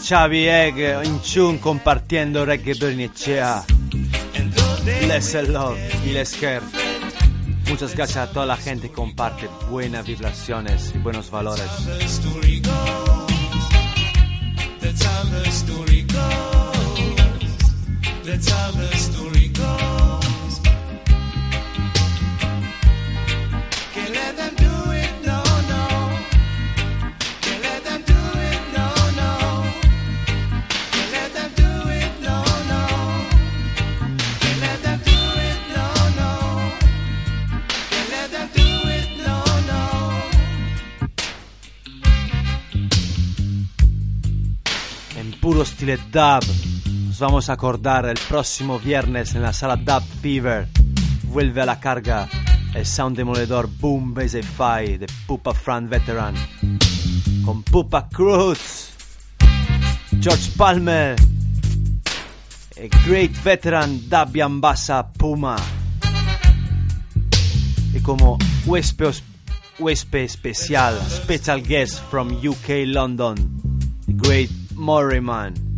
Xavi 0.08 0.46
Egg 0.46 1.04
in 1.04 1.20
tune 1.20 1.58
compartiendo 1.58 2.46
Reggae 2.46 2.76
Bernicea. 2.76 3.66
Bless 5.02 5.34
and 5.34 5.48
love 5.48 5.80
y 6.06 6.12
les 6.12 6.32
care. 6.36 6.62
Muchas 7.68 7.96
gracias 7.96 8.30
a 8.30 8.32
toda 8.32 8.46
la 8.46 8.56
gente 8.56 8.90
que 8.90 8.94
comparte 8.94 9.50
buenas 9.68 10.06
vibraciones 10.06 10.92
y 10.94 11.00
buenos 11.00 11.32
valores. 11.32 11.66
Stile 45.86 45.98
dub, 46.12 46.44
nos 47.06 47.20
vamos 47.20 47.50
a 47.50 47.54
acordar 47.54 48.06
el 48.06 48.18
próximo 48.28 48.80
viernes 48.80 49.36
en 49.36 49.44
la 49.44 49.54
sala 49.54 49.76
Dub 49.76 50.04
Fever. 50.20 50.68
Vuelve 51.26 51.62
a 51.62 51.66
la 51.66 51.80
carga 51.80 52.28
el 52.74 52.86
sound 52.88 53.16
demoledor 53.16 53.70
Boom 53.80 54.14
Bass 54.14 54.32
Fi 54.32 54.98
de 54.98 55.06
Pupa 55.28 55.54
Front 55.54 55.90
Veteran. 55.90 56.34
Con 57.46 57.62
Pupa 57.62 58.10
Cruz, 58.10 58.90
George 60.20 60.52
Palmer, 60.58 61.16
el 62.78 62.90
great 63.06 63.32
veteran 63.44 64.10
Dabian 64.10 64.60
Bassa 64.60 65.08
Puma. 65.14 65.58
Y 67.94 68.00
como 68.00 68.40
huésped, 68.66 69.22
huésped 69.78 70.24
especial, 70.24 71.00
special 71.08 71.62
guest 71.62 72.00
from 72.10 72.32
UK 72.32 72.88
London, 72.88 73.36
the 74.08 74.14
great 74.14 74.50
Morriman. 74.74 75.75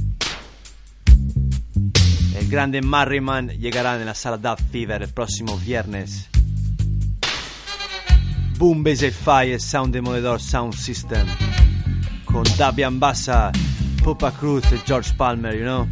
El 2.48 2.52
grande 2.52 2.82
Marriman 2.82 3.50
llegará 3.50 4.00
en 4.00 4.06
la 4.06 4.16
sala 4.16 4.38
Dub 4.38 4.58
Fever 4.72 5.04
el 5.04 5.10
próximo 5.10 5.58
viernes. 5.58 6.30
Boom 8.58 8.86
Bass 8.86 9.02
Fi 9.02 9.52
e 9.52 9.60
Sound 9.60 9.94
Demoledor 9.94 10.40
Sound 10.40 10.74
System. 10.74 11.28
Con 12.24 12.46
Dabian 12.58 13.02
Bassa, 13.02 13.52
Pupa 14.02 14.32
Cruz 14.32 14.64
e 14.72 14.80
George 14.88 15.14
Palmer, 15.18 15.56
you 15.56 15.66
know? 15.66 15.90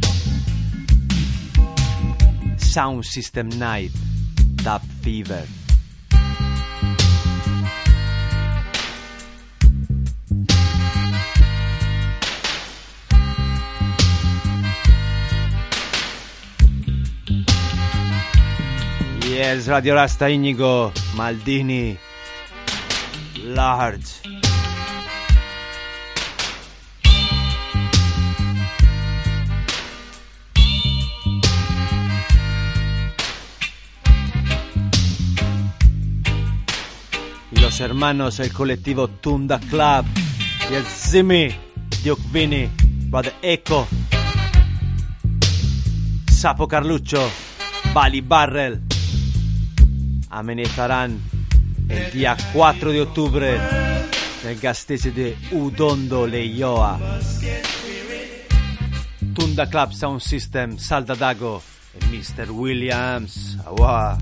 Sound 2.56 3.04
System 3.04 3.50
Night, 3.58 3.92
Dub 4.64 4.80
Fever. 5.02 5.65
Yes, 19.36 19.66
Radio 19.66 19.94
Rasta 19.94 20.30
Inigo, 20.30 20.90
Maldini, 21.14 21.94
Large. 23.44 24.22
Los 37.50 37.80
hermanos, 37.80 38.40
el 38.40 38.50
colectivo 38.54 39.08
Tunda 39.08 39.60
Club. 39.60 40.06
Y 40.70 40.74
el 40.74 40.84
Zimi, 40.84 41.54
Duke 42.02 42.22
Vini, 42.32 42.70
Brother 43.10 43.34
Echo, 43.42 43.86
Sapo 46.32 46.66
Carluccio, 46.66 47.20
Bali 47.92 48.22
Barrel, 48.22 48.85
amenizarán 50.36 51.18
el 51.88 52.12
día 52.12 52.36
4 52.52 52.92
de 52.92 53.00
octubre 53.00 53.58
nel 54.44 54.58
gastese 54.60 55.10
de 55.10 55.34
Udondo 55.52 56.26
Leioa. 56.26 57.00
Tunda 59.32 59.66
Club 59.66 59.92
Sound 59.92 60.20
System, 60.20 60.78
Saldadago 60.78 61.62
e 61.94 62.04
Mr. 62.06 62.50
Williams. 62.50 63.56
Awa. 63.64 64.18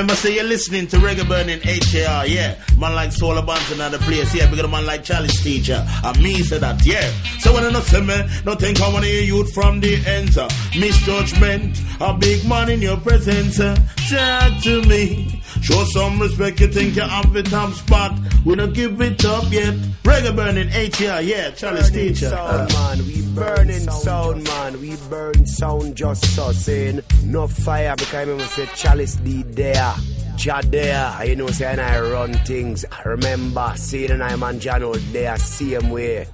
Remember 0.00 0.14
say 0.14 0.34
you're 0.34 0.44
listening 0.44 0.86
to 0.86 0.96
Reggae 0.96 1.28
Burning 1.28 1.60
HAR, 1.62 2.26
yeah. 2.26 2.54
Man 2.78 2.94
like 2.94 3.12
Solar 3.12 3.42
Bands 3.44 3.70
in 3.70 3.80
other 3.82 3.98
place, 3.98 4.34
yeah. 4.34 4.48
Because 4.48 4.64
a 4.64 4.68
man 4.68 4.86
like 4.86 5.04
Charlie's 5.04 5.38
teacher. 5.42 5.86
And 6.02 6.22
me 6.22 6.42
say 6.42 6.58
that, 6.58 6.84
yeah. 6.86 7.10
So 7.40 7.52
when 7.52 7.64
I 7.64 7.70
not 7.70 7.82
say 7.84 8.00
me, 8.00 8.16
don't 8.44 8.58
think 8.58 8.80
I 8.80 8.90
wanna 8.92 9.06
hear 9.06 9.22
youth 9.22 9.52
from 9.52 9.80
the 9.80 9.96
enter. 10.06 10.48
Misjudgment, 10.78 11.78
a 12.00 12.14
big 12.14 12.46
man 12.48 12.70
in 12.70 12.80
your 12.80 12.96
presence. 12.96 13.60
uh, 13.60 13.76
Talk 14.08 14.62
to 14.62 14.82
me. 14.88 15.39
Show 15.62 15.84
some 15.84 16.20
respect, 16.20 16.60
you 16.60 16.68
think 16.68 16.96
you 16.96 17.02
have 17.02 17.32
the 17.32 17.42
top 17.42 17.72
spot. 17.74 18.18
We 18.44 18.56
don't 18.56 18.72
give 18.72 19.00
it 19.00 19.24
up 19.24 19.52
yet. 19.52 19.74
Reggae 20.02 20.34
burning 20.34 20.68
ATR, 20.68 21.24
yeah, 21.26 21.50
Charlie's 21.50 21.90
burning 21.90 22.08
teacher. 22.14 22.30
sound, 22.30 22.72
man. 22.72 23.06
We 23.06 23.22
burning 23.34 23.90
sound, 23.90 24.44
man. 24.44 24.80
We 24.80 24.96
burn 25.10 25.46
sound 25.46 25.94
just 25.96 26.24
so 26.34 26.52
saying 26.52 27.00
no 27.24 27.46
fire 27.46 27.94
because 27.96 28.14
I 28.14 28.20
remember 28.22 28.44
say 28.44 28.66
Chalice 28.74 29.16
D 29.16 29.42
there. 29.42 29.94
There, 30.42 31.26
you 31.26 31.36
know, 31.36 31.48
say 31.48 31.66
and 31.66 31.82
I 31.82 32.00
run 32.00 32.32
things. 32.46 32.86
Remember, 33.04 33.74
Sid 33.76 34.10
and 34.10 34.22
I 34.22 34.36
man 34.36 34.58
Jano 34.58 34.94
there, 35.12 35.36
same 35.36 35.90
way. 35.90 36.26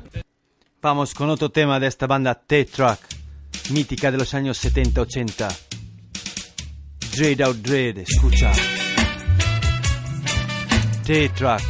Vamos 0.81 1.13
con 1.13 1.29
otro 1.29 1.49
tema 1.51 1.81
de 1.81 1.89
esta 1.89 2.07
banda 2.07 2.37
T-Track, 2.37 3.01
mítica 3.71 4.13
de 4.13 4.19
los 4.19 4.33
años 4.35 4.65
70-80. 4.65 5.49
Dread 7.17 7.41
Out 7.41 7.57
Dread, 7.57 7.99
escucha. 7.99 8.53
T-Track, 11.07 11.63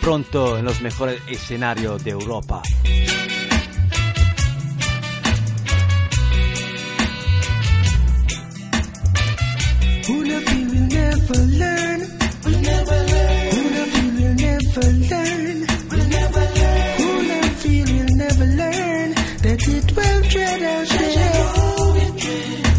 pronto 0.00 0.56
en 0.56 0.64
los 0.64 0.80
mejores 0.80 1.20
escenarios 1.28 2.02
de 2.02 2.12
Europa. 2.12 2.62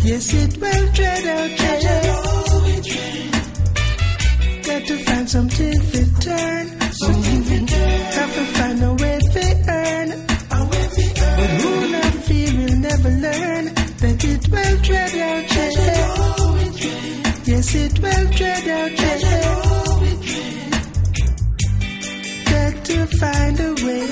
Yes, 0.04 0.34
it 0.34 0.58
will 0.62 0.94
tread 0.94 1.26
out 1.26 1.65
find 5.26 5.30
something 5.30 5.82
fit 5.82 6.22
turn. 6.22 6.68
Something 6.92 7.44
fit 7.44 7.68
turn. 7.68 8.02
Have 8.18 8.34
to 8.36 8.46
find 8.58 8.84
a 8.84 8.94
way 8.94 9.20
to 9.34 9.46
earn. 9.70 10.10
But 11.38 11.50
who 11.60 11.92
not 11.92 12.14
feel 12.26 12.56
will 12.58 12.78
never 12.78 13.10
learn 13.10 13.66
that 14.02 14.24
it 14.24 14.48
will 14.50 14.78
tread 14.82 15.16
out 15.32 15.50
there. 15.50 16.08
Yes, 17.46 17.76
it 17.76 18.00
will 18.00 18.28
tread 18.38 18.68
out 18.68 18.98
there. 18.98 19.56
Got 22.52 22.86
to 22.86 22.98
find 23.20 23.60
a 23.60 23.72
way 23.86 24.08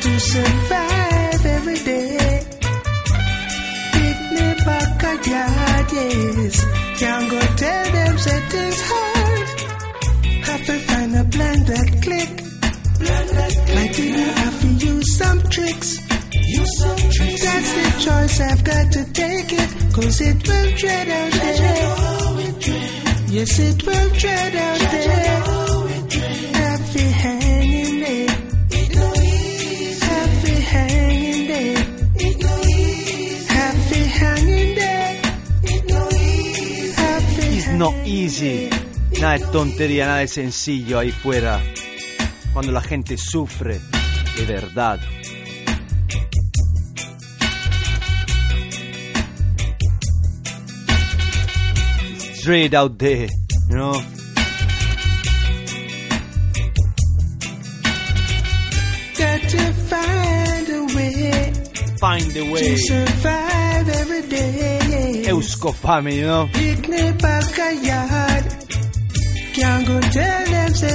to 0.00 0.20
survive 0.20 1.46
every 1.56 1.78
day. 1.90 2.46
Picnic 3.92 4.58
back 4.64 5.02
a 5.02 5.30
yard, 5.30 5.92
yes. 5.92 6.64
Can't 6.98 7.30
go 7.30 7.40
tell 7.56 7.92
them 7.92 8.18
say 8.18 8.40
things 8.50 8.80
hard. 8.88 9.15
Have 11.36 11.52
to 11.54 11.56
find 11.56 11.62
a 11.62 11.72
that 11.72 12.02
click. 12.02 12.30
Like 13.74 13.98
you 13.98 14.14
have 14.14 14.60
to 14.60 14.68
use 14.86 15.16
some 15.18 15.40
tricks. 15.50 15.98
Use 16.32 16.78
some 16.78 16.96
tricks. 16.96 17.42
That's 17.44 17.72
the 17.74 17.90
choice 18.04 18.40
I've 18.40 18.64
got 18.64 18.92
to 18.92 19.04
take 19.12 19.52
it. 19.52 19.92
Cause 19.92 20.20
it 20.20 20.48
will 20.48 20.76
tread 20.76 21.08
out 21.08 21.32
there. 21.32 21.56
Yes, 23.28 23.58
it 23.58 23.86
will 23.86 24.10
tread 24.14 24.56
out 24.56 24.78
there. 24.78 25.42
Happy 26.54 27.00
hanging 27.00 28.00
there. 28.00 28.30
Happy 30.00 30.60
hanging 30.72 31.48
there. 31.48 31.76
Happy 33.48 34.04
hanging 34.04 34.74
there. 34.74 35.20
It's 37.52 37.68
not 37.68 37.94
easy. 38.06 38.85
Nada 39.20 39.38
de 39.38 39.46
tontería, 39.46 40.06
nada 40.06 40.18
de 40.18 40.28
sencillo 40.28 40.98
ahí 40.98 41.10
fuera. 41.10 41.62
Cuando 42.52 42.70
la 42.72 42.82
gente 42.82 43.16
sufre 43.16 43.80
de 44.36 44.44
verdad. 44.44 45.00
Straight 52.34 52.74
out 52.74 52.98
there, 52.98 53.28
you 53.68 53.76
know. 53.76 53.92
Got 59.18 59.40
to 59.48 59.72
find 59.90 60.68
a 60.68 60.84
way 60.94 61.52
Find 61.98 62.32
to 62.34 62.52
way. 62.52 62.76
survive 62.76 63.88
every 63.88 64.22
day. 64.28 65.24
Eusko 65.26 65.74
family, 65.74 66.20
you 66.20 66.26
know. 66.26 66.48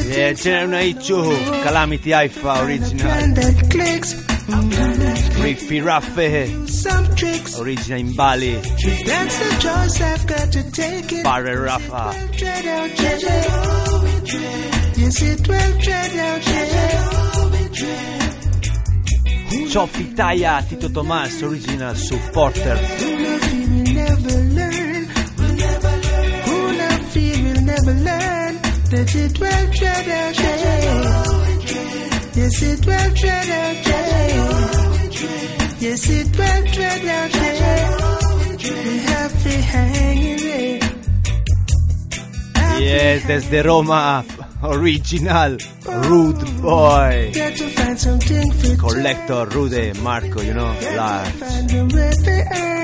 Yeah, 0.07 0.33
Generation 0.33 1.61
Calamity 1.63 2.11
Haifa 2.11 2.63
original. 2.63 3.07
Riffy 5.41 5.81
Raffe, 5.81 6.67
origina 7.57 7.97
in 7.99 8.13
Bali. 8.13 8.55
Barre 11.23 11.55
Rafa. 11.57 12.13
Cioffi 19.71 20.13
Taya, 20.13 20.61
Tito 20.67 20.89
Tomas, 20.89 21.41
original 21.43 21.95
supporter. 21.95 22.77
yes 28.91 29.15
it 29.15 29.39
web 29.39 29.73
yes 32.35 32.61
it 32.61 32.85
web 32.85 33.13
we 39.45 39.51
have. 39.61 39.91
Yes, 42.79 43.25
that's 43.27 43.47
the 43.47 43.63
Roma 43.63 44.25
original 44.63 45.57
Rude 45.85 46.61
Boy. 46.61 47.31
Collector 48.77 49.45
Rude 49.47 49.73
eh, 49.73 49.89
eh, 49.89 50.01
Marco, 50.01 50.41
you 50.41 50.53
know, 50.53 50.73
live. 50.95 52.80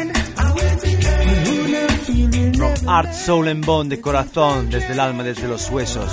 From 2.58 2.90
Art, 2.90 3.14
Soul 3.14 3.48
and 3.50 3.64
Bone 3.64 3.90
de 3.90 4.02
Corazón, 4.02 4.70
desde 4.70 4.94
el 4.94 5.00
alma, 5.00 5.24
desde 5.24 5.48
los 5.48 5.70
huesos. 5.70 6.10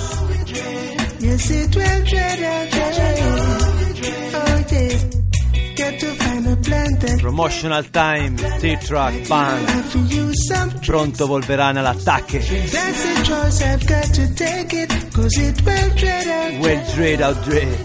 That 5.75 7.19
Promotional 7.19 7.83
Time, 7.91 8.35
T-Track, 8.61 9.27
Band. 9.27 10.81
Pronto 10.85 11.27
volverán 11.27 11.77
al 11.77 11.87
ataque. 11.87 12.39
That's 12.39 12.71
the 12.71 13.23
choice 13.23 13.61
I've 13.61 13.85
got 13.87 14.13
to 14.13 14.35
take 14.35 14.73
it. 14.73 14.89
Cause 15.13 15.37
it 15.37 15.61
will 15.63 15.95
tread 15.95 16.27
out 16.27 16.61
Well 16.61 16.85
Dread 16.95 17.21
Out 17.21 17.43
Dread. 17.43 17.75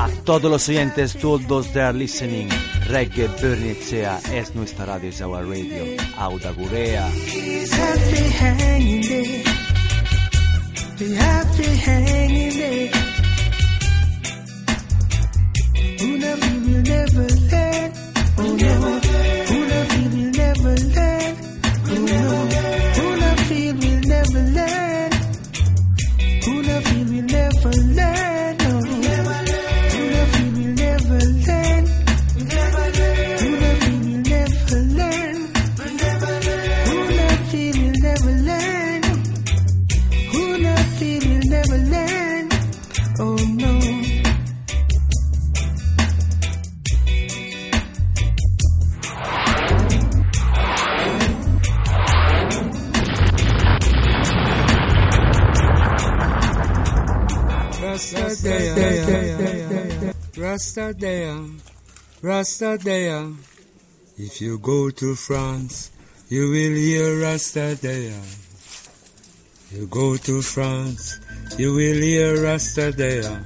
A 0.00 0.08
todos 0.24 0.50
los 0.50 0.68
oyentes, 0.68 1.14
todos 1.16 1.72
they 1.72 1.82
are 1.82 1.92
listening. 1.92 2.48
Reggae 2.88 3.28
Bernicea 3.40 4.20
es 4.32 4.54
nuestra 4.54 4.86
radio, 4.86 5.10
our 5.20 5.44
radio. 5.44 5.84
Auda 6.18 6.52
Gurea. 6.52 7.10
Happy 7.70 8.28
hanging 8.38 9.02
feel 16.46 16.60
will 16.62 16.82
never 16.82 17.26
learn. 17.50 17.92
Oh 18.38 18.56
not 19.68 19.88
feel 19.88 20.10
will 20.10 20.30
never 20.32 20.74
learn. 20.94 21.15
Rastadea, 60.56 61.60
Rastadea, 62.22 62.22
Rastadea. 62.22 63.36
If 64.16 64.40
you 64.40 64.58
go 64.58 64.88
to 64.88 65.14
France, 65.14 65.90
you 66.30 66.48
will 66.48 66.74
hear 66.74 67.20
Rasta 67.20 67.76
there. 67.82 68.22
You 69.70 69.86
go 69.88 70.16
to 70.16 70.40
France, 70.40 71.20
you 71.58 71.74
will 71.74 72.00
hear 72.00 72.42
Rasta 72.42 72.90
there. 72.90 73.44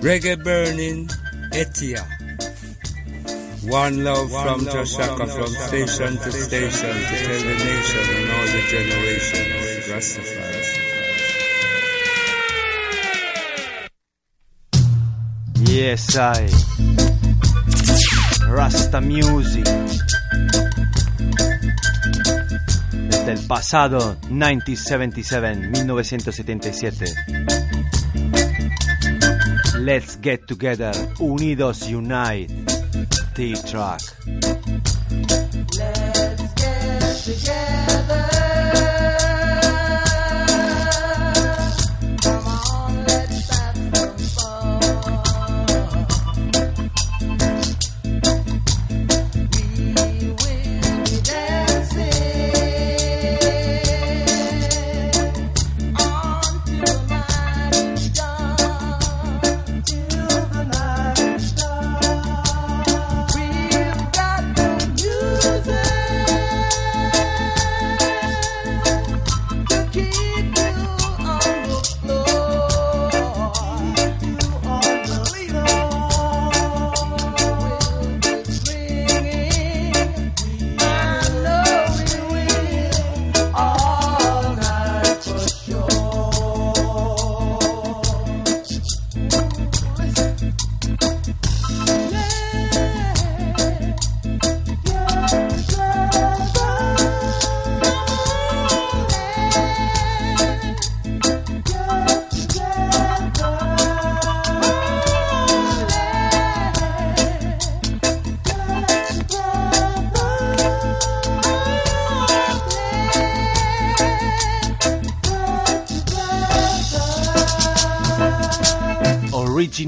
Reggae 0.00 0.42
burning, 0.42 1.08
Etia. 1.52 2.08
One 3.68 4.02
love 4.02 4.30
from 4.30 4.60
Toshaka, 4.64 5.28
from 5.28 5.52
station 5.68 6.16
to 6.24 6.32
station 6.32 6.94
to 7.04 7.16
tell 7.20 7.42
the 7.44 7.56
nation 7.68 8.04
and 8.16 8.30
all 8.32 8.46
the 8.48 8.62
generations. 8.72 9.44
Rastafari. 9.92 10.73
Yes, 15.74 16.16
I. 16.16 16.46
Rasta 18.46 19.00
Music. 19.00 19.64
Desde 22.92 23.32
el 23.32 23.44
pasado 23.48 24.16
1977, 24.30 25.56
1977. 25.56 27.06
Let's 29.80 30.16
get 30.22 30.46
together, 30.46 30.94
unidos 31.18 31.88
unite. 31.88 32.54
T-Track. 33.34 34.53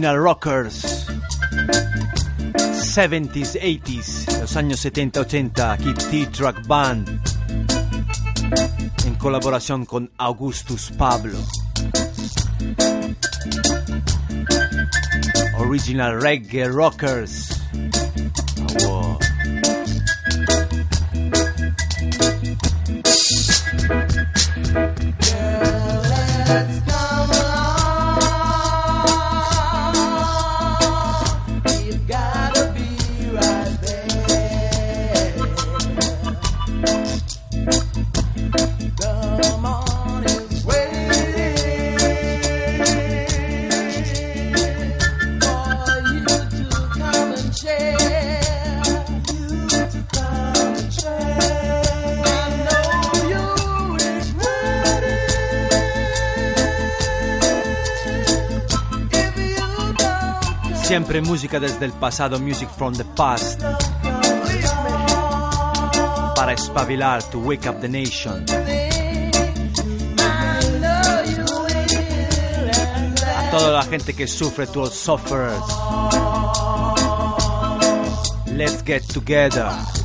Original 0.06 0.22
Rockers. 0.22 1.06
70s, 2.94 3.58
80s, 3.60 4.40
los 4.40 4.56
años 4.56 4.78
70, 4.78 5.20
80, 5.22 5.72
aquí 5.72 5.92
T-Track 5.94 6.64
Band. 6.68 7.08
En 9.04 9.14
colaboración 9.16 9.84
con 9.84 10.08
Augustus 10.18 10.92
Pablo. 10.96 11.36
Original 15.58 16.22
Reggae 16.22 16.68
Rockers. 16.68 17.45
Música 61.46 61.60
desde 61.60 61.84
el 61.84 61.92
pasado, 61.92 62.40
music 62.40 62.68
from 62.76 62.92
the 62.94 63.04
past. 63.14 63.60
Para 66.34 66.52
espabilar, 66.52 67.22
to 67.30 67.38
wake 67.38 67.68
up 67.68 67.80
the 67.80 67.88
nation. 67.88 68.44
A 73.36 73.50
toda 73.50 73.70
la 73.70 73.84
gente 73.84 74.12
que 74.12 74.26
sufre, 74.26 74.66
to 74.66 74.80
all 74.80 74.90
sufferers. 74.90 75.62
Let's 78.46 78.82
get 78.82 79.06
together. 79.06 79.95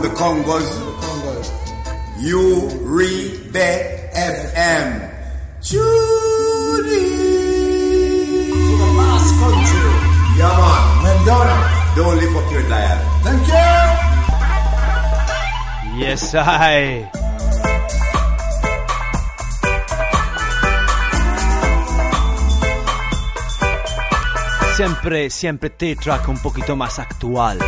From 0.00 0.08
the 0.08 0.16
Congos, 0.16 0.68
read 2.80 3.52
the 3.52 3.70
FM. 4.16 4.88
Judy. 5.60 7.04
To 8.48 8.76
the 8.80 8.90
last 8.96 9.30
country. 9.40 9.92
Yeah, 10.40 10.56
man. 10.56 11.04
Well 11.04 11.20
done. 11.26 11.52
Don't 11.96 12.16
lift 12.16 12.34
up 12.34 12.48
your 12.50 12.64
dial. 12.70 12.98
Thank 13.24 13.44
you. 13.46 13.68
Yes, 16.00 16.34
I. 16.34 17.10
Siempre, 24.76 25.28
siempre 25.28 25.68
T-Track 25.68 26.26
un 26.28 26.38
poquito 26.38 26.74
más 26.74 26.98
actual. 26.98 27.58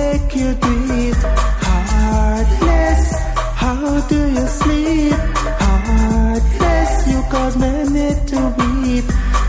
You 4.09 4.47
sleep? 4.47 5.13
Heartless, 5.59 7.07
you 7.09 7.21
cause 7.29 7.57
many 7.57 8.15
to 8.27 8.55
weep. 8.57 9.03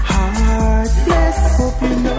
Heartless, 0.04 1.56
hope 1.58 1.80
you 1.82 1.94
know 2.02 2.15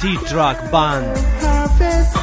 T-Track 0.00 0.70
Band. 0.72 2.17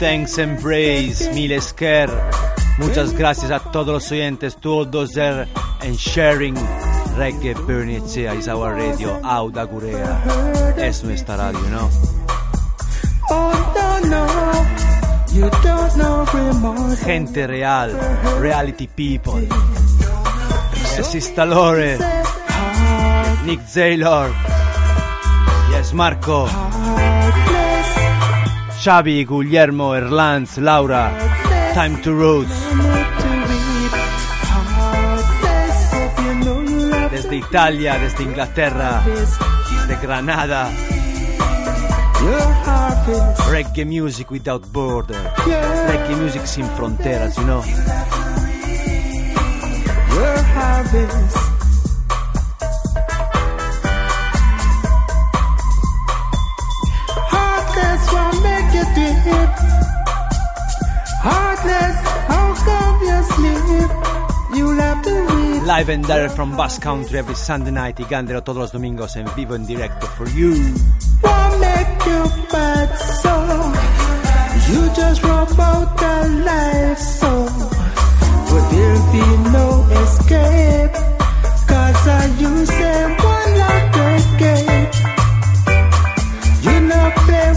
Thanks 0.00 0.38
and 0.38 0.58
praise, 0.58 1.28
Miles 1.34 1.74
Kerr. 1.74 2.08
Muchas 2.78 3.12
gracias 3.12 3.50
a 3.50 3.60
todos 3.60 3.92
los 3.92 4.10
oyentes, 4.10 4.56
to 4.56 4.72
all 4.72 4.86
those 4.86 5.12
there 5.12 5.46
and 5.82 5.94
sharing. 5.98 6.54
Reggae 7.18 7.54
Bernicea 7.54 8.34
is 8.34 8.48
our 8.48 8.74
radio, 8.74 9.20
Auda 9.22 9.64
Gurea. 9.64 10.74
Es 10.78 11.04
nuestra 11.04 11.36
radio, 11.36 11.60
¿no? 11.68 11.90
Gente 17.04 17.46
real, 17.46 17.90
reality 18.40 18.88
people. 18.88 19.46
Sister 21.02 21.46
Lore, 21.46 21.98
Nick 23.44 23.60
Zaylor. 23.66 24.32
Yes, 25.70 25.92
Marco. 25.92 26.48
Xavi, 28.82 29.26
Guillermo, 29.26 29.94
Erlanz, 29.94 30.56
Laura. 30.56 31.12
Time 31.74 32.00
to 32.00 32.12
Roots. 32.12 32.54
Desde 37.10 37.36
Italia, 37.36 37.98
desde 37.98 38.22
Inglaterra, 38.22 39.02
de 39.86 39.96
Granada. 39.96 40.70
Reggae 43.50 43.84
music 43.84 44.30
without 44.30 44.66
border. 44.72 45.30
Reggae 45.86 46.16
music 46.16 46.46
sin 46.46 46.66
fronteras, 46.74 47.36
you 47.36 47.44
know. 47.44 47.62
Live 65.70 65.88
and 65.88 66.04
direct 66.04 66.34
from 66.34 66.56
Bass 66.56 66.80
Country 66.80 67.20
every 67.20 67.36
Sunday 67.36 67.70
night 67.70 68.00
y 68.00 68.04
Gandero 68.04 68.42
todos 68.42 68.58
los 68.58 68.72
domingos 68.72 69.14
en 69.14 69.26
vivo 69.36 69.54
en 69.54 69.64
directo 69.68 70.08
for 70.08 70.28
you. 70.30 70.50
Won't 71.22 71.60
make 71.60 72.06
you 72.06 72.24
bad, 72.50 72.88
so 73.22 73.72
you 74.72 74.90
just 74.96 75.22
rub 75.22 75.60
out 75.60 76.02
a 76.02 76.26
life, 76.44 76.98
so 76.98 77.46
but 78.48 78.68
there'll 78.70 79.12
be 79.12 79.26
no 79.52 79.86
escape. 80.02 80.92
Cause 81.68 82.08
I 82.08 82.26
use 82.40 82.68
them 82.68 83.16
one 83.22 83.58
like 83.64 83.94
a 83.94 84.18
gate. 84.42 84.94
You 86.64 86.80
know, 86.80 87.12
play 87.14 87.54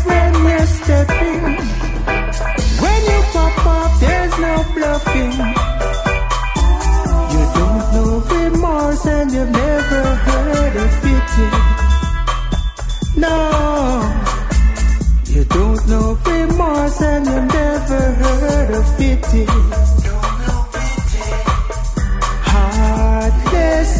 Heartless, 22.45 23.91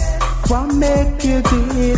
what 0.47 0.67
make 0.75 1.23
you 1.23 1.41
do 1.41 1.92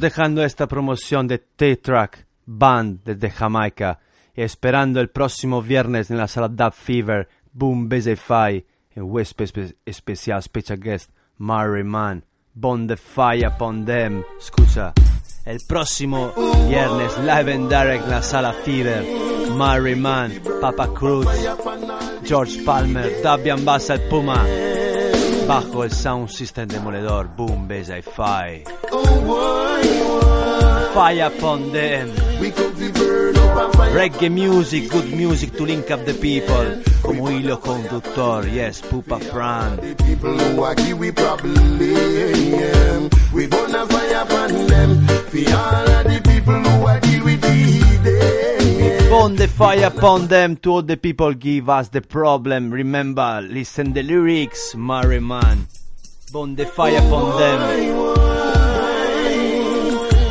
dejando 0.00 0.44
esta 0.44 0.66
promoción 0.66 1.26
de 1.26 1.38
T-Track 1.38 2.26
Band 2.46 3.00
desde 3.04 3.30
Jamaica 3.30 3.98
y 4.34 4.42
esperando 4.42 5.00
el 5.00 5.10
próximo 5.10 5.62
viernes 5.62 6.10
en 6.10 6.18
la 6.18 6.28
sala 6.28 6.48
Dub 6.48 6.72
Fever, 6.72 7.28
Boom 7.52 7.88
Fi, 7.90 8.64
en 8.96 9.04
Espe- 9.04 9.74
especial 9.84 10.42
special 10.42 10.78
guest 10.78 11.10
Mary 11.38 11.84
Man, 11.84 12.24
Bond 12.54 12.88
the 12.88 12.96
Fire 12.96 13.46
upon 13.46 13.84
them. 13.84 14.22
Escucha, 14.38 14.92
el 15.44 15.58
próximo 15.68 16.32
viernes 16.68 17.16
live 17.18 17.52
and 17.52 17.68
direct 17.68 18.04
en 18.04 18.10
la 18.10 18.22
sala 18.22 18.52
Fever, 18.52 19.04
Mary 19.56 19.94
Man, 19.96 20.32
Papa 20.60 20.88
Cruz, 20.94 21.26
George 22.24 22.62
Palmer, 22.64 23.20
Dabian 23.22 23.64
Bass 23.64 23.90
el 23.90 24.00
Puma, 24.08 24.44
bajo 25.46 25.84
el 25.84 25.90
sound 25.92 26.28
system 26.28 26.68
demoledor, 26.68 27.28
Boom 27.36 27.68
Busy 27.68 28.02
Fi. 28.02 28.64
Oh, 28.92 29.80
fire 30.94 31.24
upon 31.26 31.72
them. 31.72 32.10
Reggae 33.92 34.30
music, 34.30 34.90
good 34.90 35.12
music 35.12 35.56
to 35.56 35.64
link 35.64 35.90
up 35.90 36.04
the 36.04 36.14
people. 36.14 36.82
Como 37.02 37.28
hilo 37.28 37.58
conductor, 37.60 38.48
yes, 38.48 38.80
Pupa 38.80 39.18
Fran. 39.20 39.78
people 40.06 40.38
who 40.38 40.62
are 40.62 40.74
give 40.74 40.98
we 40.98 41.12
problem. 41.12 41.78
We 43.32 43.46
gonna 43.46 43.86
fire 43.86 44.22
upon 44.22 44.66
them. 44.66 45.06
For 45.06 45.54
all 45.54 45.88
of 45.88 46.04
the 46.04 46.20
people 46.24 46.54
who 46.54 46.86
are 46.86 47.03
deal 47.36 47.84
the 49.36 49.48
fire 49.48 49.86
upon 49.86 50.26
them 50.28 50.56
to 50.56 50.70
all 50.72 50.82
the 50.82 50.96
people 50.96 51.34
give 51.34 51.68
us 51.68 51.88
the 51.88 52.00
problem. 52.00 52.70
Remember, 52.70 53.40
listen 53.42 53.92
the 53.92 54.02
lyrics, 54.02 54.74
Mary 54.74 55.20
Man. 55.20 55.66
Burn 56.32 56.54
the 56.56 56.66
fire 56.66 56.98
upon 56.98 57.38
them. 57.38 57.60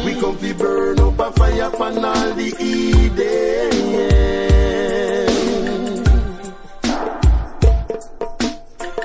We 0.06 0.14
come 0.20 0.38
to 0.38 0.54
burn 0.56 0.99
up 0.99 1.20
a 1.20 1.32
fire 1.32 1.64
upon 1.64 2.06
all 2.06 2.34
the 2.34 2.56
Eden. 2.60 3.74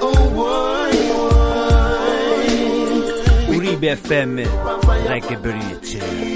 Oh 0.01 0.31
boy, 0.39 0.93
Uribe 3.55 3.97
FM, 3.97 4.45
Reggae 5.07 5.37
Bridge. 5.43 6.28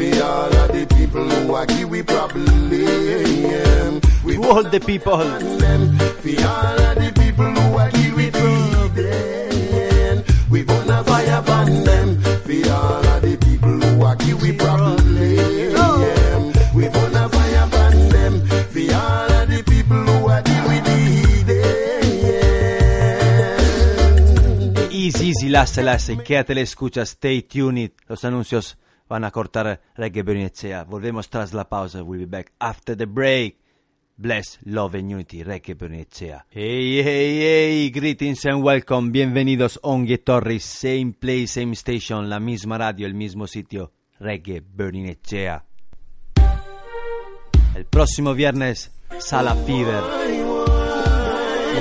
for 0.00 0.22
all 0.24 0.54
of 0.54 0.72
the 0.72 0.86
people 0.96 1.28
who 1.28 1.54
are 1.54 1.66
give 1.66 1.90
we 1.90 2.02
problem. 2.02 2.70
We 4.24 4.34
to 4.34 4.42
all 4.42 4.62
the 4.62 4.80
people. 4.80 5.18
For 5.18 5.24
all 6.48 6.78
the 6.94 7.12
people 7.20 7.44
who 7.44 7.78
are 7.78 7.90
we. 8.16 8.30
We 10.50 10.62
fire 11.04 11.42
them. 11.84 12.08
For 12.46 12.62
all 12.72 13.06
of 13.06 13.22
the 13.22 13.36
people 13.46 13.80
who 13.80 14.02
are 14.04 14.16
give 14.16 14.40
we 14.42 14.52
problem. 14.52 14.96
We 16.74 16.88
gonna 16.88 17.28
fire 17.28 17.64
upon 17.66 18.08
them. 18.08 18.34
For 18.72 18.94
all 18.94 19.32
of 19.32 19.48
the 19.48 19.62
people 19.66 19.96
who 19.96 20.28
are 20.28 20.42
give 20.42 20.64
we 20.68 20.78
problem. 20.80 21.10
Easy, 24.90 25.26
easy, 25.28 25.48
last, 25.48 25.76
last. 25.78 26.10
Quédate, 26.24 26.54
le 26.54 26.62
escuchas. 26.62 27.10
Stay 27.10 27.42
tuned. 27.42 27.92
Los 28.08 28.24
anuncios. 28.24 28.76
van 29.10 29.24
a 29.24 29.30
cortar 29.32 29.80
reggae 29.96 30.22
Volvemos 30.88 31.28
tras 31.28 31.52
la 31.52 31.68
pausa. 31.68 32.02
We'll 32.02 32.20
be 32.20 32.26
back 32.26 32.52
after 32.60 32.96
the 32.96 33.06
break. 33.06 33.58
Bless, 34.16 34.58
love 34.64 34.96
and 34.98 35.10
unity, 35.10 35.42
reggae 35.42 35.74
Bernicea. 35.74 36.44
Hey, 36.50 37.02
hey, 37.02 37.38
hey, 37.40 37.90
greetings 37.90 38.44
and 38.46 38.62
welcome. 38.62 39.10
Bienvenidos 39.10 39.80
Ongi 39.82 40.18
Torres, 40.18 40.62
same 40.62 41.14
place, 41.18 41.48
same 41.48 41.72
station, 41.72 42.28
la 42.28 42.38
misma 42.38 42.78
radio, 42.78 43.06
el 43.06 43.14
mismo 43.14 43.46
sitio, 43.46 43.92
reggae 44.20 44.62
Bernicea. 44.62 45.64
El 47.74 47.86
próximo 47.86 48.34
viernes, 48.34 48.92
Sala 49.18 49.54
Fever. 49.54 50.02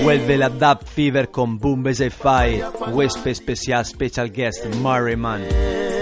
Vuelve 0.02 0.38
la 0.38 0.50
Dub 0.50 0.86
Fever 0.86 1.30
con 1.30 1.60
Boom 1.60 1.84
Fire, 1.94 2.64
huésped 2.94 3.32
especial, 3.32 3.86
special 3.86 4.32
guest, 4.32 4.66
Murray 4.82 5.18
Murrayman. 5.18 5.99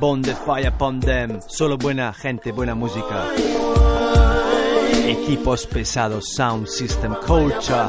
Bond 0.00 0.24
the 0.24 0.34
fire 0.34 0.68
upon 0.68 1.00
them. 1.00 1.40
Solo 1.48 1.76
buena 1.76 2.12
gente, 2.12 2.52
buena 2.52 2.74
música. 2.74 3.26
Equipos 5.06 5.66
pesados, 5.66 6.32
sound 6.34 6.68
system, 6.68 7.14
culture. 7.26 7.88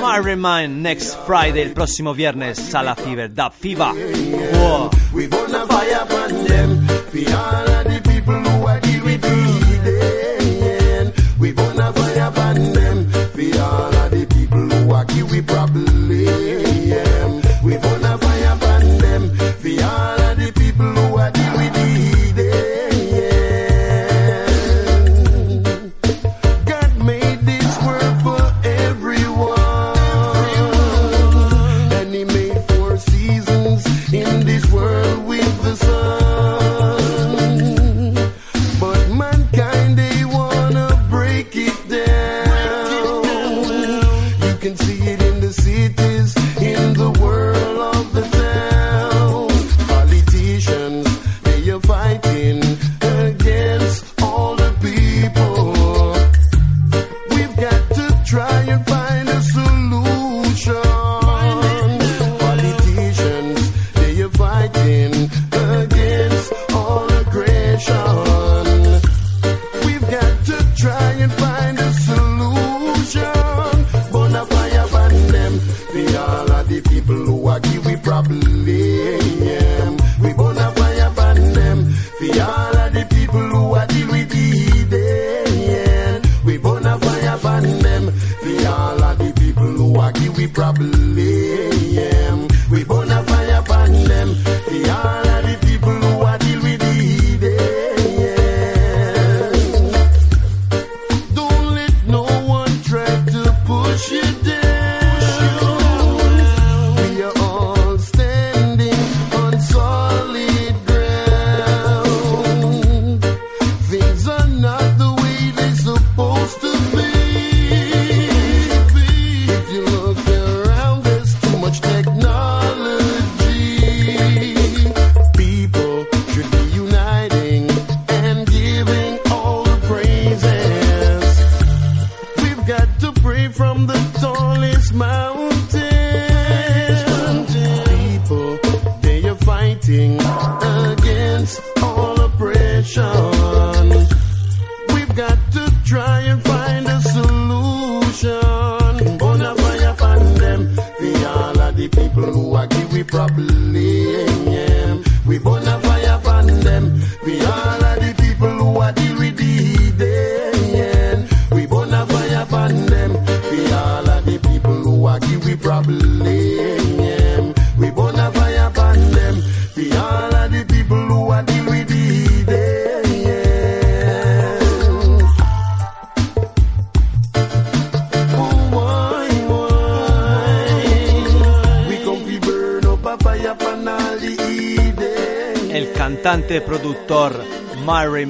My 0.00 0.18
Remind 0.18 0.82
next 0.82 1.16
Friday, 1.26 1.62
el 1.62 1.72
próximo 1.72 2.14
viernes, 2.14 2.58
Sala 2.58 2.94
Fever, 2.94 3.28
Da 3.34 3.50
Fiva. 3.50 3.92
Wow. 3.92 4.90
We 5.12 5.28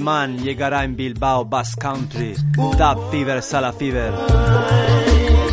alemán 0.04 0.38
llegará 0.38 0.84
en 0.84 0.96
Bilbao, 0.96 1.46
Bass 1.46 1.74
Country, 1.76 2.34
Dub 2.56 3.10
Fever, 3.10 3.42
Sala 3.42 3.72
Fever. 3.72 4.12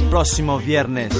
Próximo 0.09 0.57
viernes. 0.59 1.13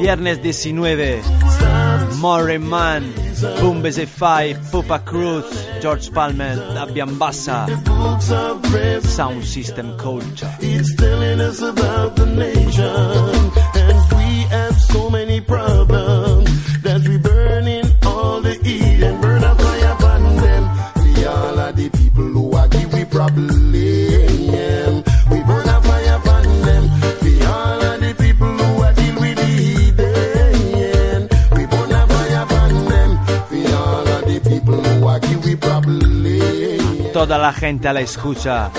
Viernes 0.00 0.42
19, 0.42 1.22
Murray 2.16 2.58
Man, 2.58 3.12
Boom 3.60 3.82
BZ5, 3.82 4.70
Pupa 4.70 5.04
Cruz, 5.04 5.44
George 5.82 6.10
Palmer, 6.10 6.56
Dabian 6.72 7.18
Bassa, 7.18 7.66
Sound 9.02 9.44
System 9.44 9.96
Culture. 9.98 10.48
toda 37.28 37.38
la 37.38 37.52
gente 37.52 37.86
a 37.86 37.92
la 37.92 38.00
escucha. 38.00 38.70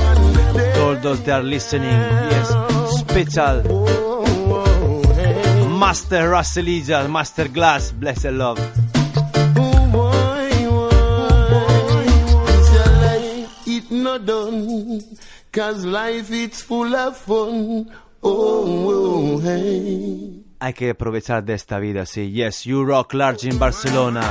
Todos 0.73 1.23
they 1.23 1.31
are 1.31 1.43
listening. 1.43 1.91
Yes, 2.31 2.47
special. 2.97 3.61
Master 5.77 6.31
Raselija, 6.31 7.07
Master 7.07 7.49
Glass, 7.49 7.91
bless 7.91 8.25
and 8.25 8.39
love. 8.39 8.59
Done, 14.25 15.01
cause 15.51 15.85
life 15.85 16.31
it's 16.31 16.61
full 16.61 16.93
of 16.95 17.15
fun. 17.15 17.89
Oh, 18.21 19.37
oh, 19.37 19.41
hey. 19.41 20.43
Hay 20.59 20.73
que 20.73 20.89
aprovechar 20.89 21.45
de 21.45 21.53
esta 21.53 21.79
vida, 21.79 22.05
sí. 22.05 22.31
Yes, 22.31 22.65
you 22.65 22.83
rock 22.83 23.13
large 23.13 23.47
in 23.47 23.57
Barcelona. 23.59 24.23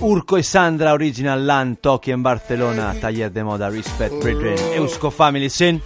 Urco 0.00 0.38
y 0.38 0.42
Sandra 0.42 0.92
Original 0.92 1.46
Land, 1.46 1.78
Tokio 1.80 2.14
en 2.14 2.22
Barcelona, 2.22 2.94
taller 3.00 3.32
de 3.32 3.44
moda, 3.44 3.68
Respect 3.70 4.14
Brethren, 4.22 4.56
Eusko 4.74 5.10
Family 5.10 5.50
Sin. 5.50 5.82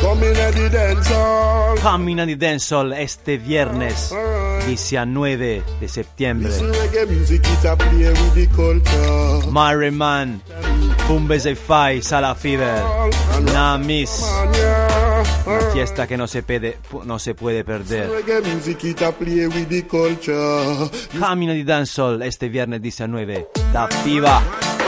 Coming 0.00 0.36
at 0.36 0.52
the 0.54 0.68
dance 0.68 1.08
hall. 1.14 1.78
Camina 1.80 2.24
di 2.24 2.36
Dancehall 2.36 2.92
este 2.92 3.38
viernes 3.38 4.14
19 4.66 5.62
de 5.80 5.88
septiembre. 5.88 6.52
Mary 9.50 9.90
Man, 9.90 10.42
Bumbese 11.08 11.56
Fai, 11.56 12.02
Sala 12.02 12.34
Fever, 12.34 12.82
Namis, 13.52 14.24
Una 15.46 15.58
eh. 15.58 15.72
fiesta 15.72 16.06
que 16.06 16.16
no 16.16 16.26
se, 16.26 16.42
pede, 16.42 16.78
no 17.04 17.18
se 17.18 17.34
puede 17.34 17.64
perder. 17.64 18.10
Camino 21.18 21.52
di 21.52 21.64
Dancehall 21.64 22.22
este 22.22 22.48
viernes 22.48 22.80
19. 22.80 23.50
Da 23.72 23.88
Piva, 24.04 24.42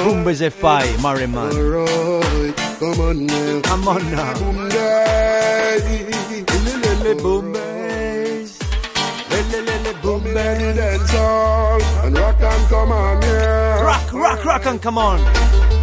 Rumbes 0.05 0.41
e 0.41 0.51
Fai, 0.51 0.97
Mariman. 0.99 1.51
Come 2.79 3.89
on 3.89 4.11
now. 4.11 5.05
Benny 10.35 10.73
Denzel 10.73 12.05
and 12.05 12.19
rock 12.19 12.41
and 12.41 12.69
come 12.69 12.93
on, 12.93 13.23
yeah. 13.23 13.83
Rock, 13.83 14.13
rock, 14.13 14.45
rock 14.45 14.67
and 14.67 14.83
come 14.83 14.99
on. 14.99 15.74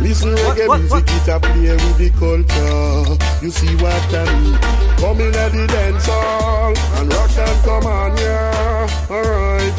Listen 0.00 0.34
reggae 0.34 0.68
what, 0.68 0.80
music, 0.80 1.04
it 1.08 1.28
a 1.28 1.40
play 1.40 1.72
with 1.72 1.98
the 1.98 2.10
culture. 2.18 3.44
You 3.44 3.50
see 3.50 3.74
what 3.76 4.14
I 4.14 4.24
mean? 4.40 4.58
Come 4.98 5.20
in 5.20 5.34
at 5.34 5.52
the 5.52 5.66
dance 5.66 6.06
hall 6.06 6.74
and 6.98 7.12
rock 7.12 7.30
and 7.36 7.64
come 7.64 7.86
on, 7.86 8.16
yeah. 8.16 9.08
Alright. 9.10 9.76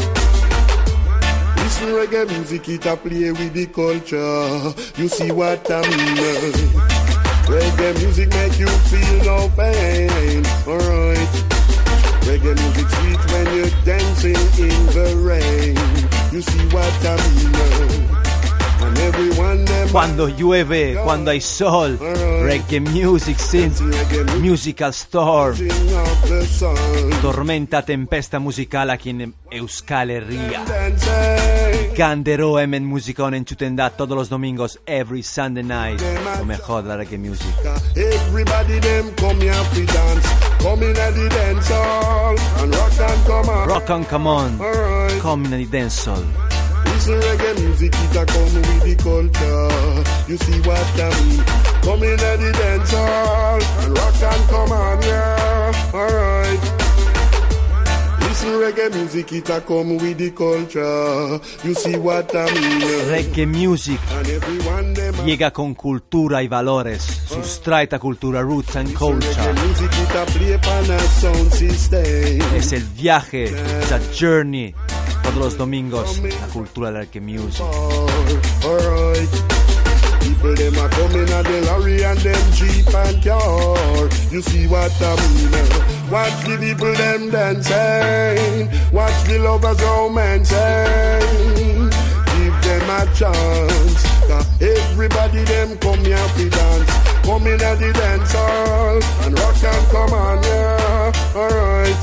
Listen 1.57 1.89
reggae 1.89 2.27
music, 2.29 2.69
it 2.69 2.85
a 2.85 2.95
play 2.95 3.31
with 3.31 3.53
the 3.53 3.65
culture. 3.67 5.01
You 5.01 5.07
see 5.07 5.31
what 5.31 5.69
I 5.69 5.81
mean? 5.81 7.05
Reggae 7.45 7.95
music 7.99 8.29
make 8.29 8.57
you 8.57 8.67
feel 8.67 9.23
no 9.23 9.49
pain. 9.55 10.45
Alright. 10.67 11.33
Reggae 12.25 12.55
music 12.55 12.89
sweet 12.89 13.31
when 13.31 13.45
you're 13.55 13.75
dancing 13.83 14.35
in 14.57 14.85
the 14.95 15.15
rain. 15.21 15.75
You 16.33 16.41
see 16.41 16.65
what 16.73 17.05
I 17.05 17.15
mean? 17.29 18.24
And 18.97 19.91
Cuando 19.91 20.27
llueve, 20.27 20.97
cuando 21.03 21.31
hay 21.31 21.41
sol, 21.41 21.97
reggae 22.41 22.79
music 22.79 23.37
synth, 23.37 23.81
musical 24.41 24.93
storm, 24.93 25.55
tormenta, 27.21 27.83
tempesta 27.83 28.39
musicale 28.39 28.93
aquí 28.93 29.11
en 29.11 29.33
Euskal 29.51 30.11
Herria. 30.11 30.63
Candero 31.95 32.59
hemen 32.59 32.85
musicón 32.85 33.33
en 33.35 33.45
Chutendá 33.45 33.89
todos 33.89 34.17
los 34.17 34.29
domingos, 34.29 34.79
every 34.85 35.23
Sunday 35.23 35.63
night. 35.63 36.01
Lo 36.37 36.45
mejor 36.45 36.83
de 36.83 36.89
la 36.89 36.97
reggae 36.97 37.17
music. 37.17 37.47
Everybody 37.95 38.79
them 38.81 39.11
come 39.15 39.45
dance. 39.45 40.27
Come 40.61 40.83
in 40.83 40.93
the 45.51 45.65
dance 45.65 46.05
hall 46.05 46.54
Listen 47.05 47.21
reggae 47.21 47.61
music, 47.61 47.93
it 47.93 48.15
a 48.15 48.25
come 48.25 48.55
with 48.55 48.83
the 48.83 48.95
culture. 49.03 50.31
You 50.31 50.37
see 50.37 50.59
what 50.61 50.99
I 50.99 51.09
mean? 51.21 51.43
Come 51.83 52.03
in 52.03 52.19
at 52.19 52.39
the 52.39 52.51
dance 52.51 52.91
hall 52.91 53.61
and 53.61 53.93
rock 53.95 54.23
and 54.23 54.49
come 54.49 54.71
on, 54.71 55.01
yeah. 55.03 55.91
Alright. 55.93 56.59
Listen 58.21 58.53
reggae 58.59 58.95
music, 58.95 59.33
it 59.33 59.49
a 59.51 59.61
come 59.61 59.97
with 59.97 60.17
the 60.17 60.31
culture. 60.31 61.39
You 61.63 61.75
see 61.75 61.95
what 61.95 62.35
I 62.35 62.51
mean? 62.51 62.81
Reggae 63.07 63.45
music 63.45 63.99
llega 65.23 65.51
con 65.51 65.75
cultura 65.75 66.41
y 66.41 66.47
valores, 66.47 67.03
sustraita 67.03 67.99
cultura, 67.99 68.41
roots 68.41 68.77
and 68.77 68.91
culture. 68.93 69.53
Es 72.55 72.73
el 72.73 72.83
viaje, 72.83 73.51
the 73.51 73.99
journey, 74.11 74.73
todos 75.25 75.35
los 75.37 75.57
domingos, 75.57 76.19
la 76.19 76.47
cultura 76.47 76.91
del 76.91 77.01
reggae 77.01 77.21
music. 77.21 77.65
People 80.21 80.55
them 80.55 80.75
a 80.75 80.89
coming 80.89 81.29
at 81.29 81.43
the 81.45 81.61
lorry 81.65 82.03
and 82.03 82.19
them 82.19 82.51
jeep 82.53 82.87
and 82.93 83.23
car. 83.23 84.09
You 84.31 84.41
see 84.41 84.67
what 84.67 84.91
I 85.01 85.15
mean? 85.15 85.53
Eh? 85.53 86.11
Watch 86.11 86.45
the 86.45 86.57
people 86.59 86.93
them 86.93 87.29
dancing. 87.31 88.69
Watch 88.91 89.23
the 89.27 89.39
lovers 89.39 89.81
romancing. 89.81 91.21
Give 92.35 92.61
them 92.61 92.89
a 92.89 93.05
chance. 93.13 94.03
'Cause 94.27 94.47
everybody 94.61 95.43
them 95.43 95.77
come 95.77 96.03
here 96.03 96.29
to 96.37 96.49
dance. 96.49 96.91
Come 97.23 97.47
in 97.47 97.61
at 97.61 97.79
the 97.79 97.93
dance 97.93 98.31
hall 98.33 98.99
and 99.25 99.39
rock 99.39 99.63
and 99.63 99.87
come 99.91 100.13
on, 100.13 100.43
yeah. 100.43 101.11
Alright. 101.35 101.97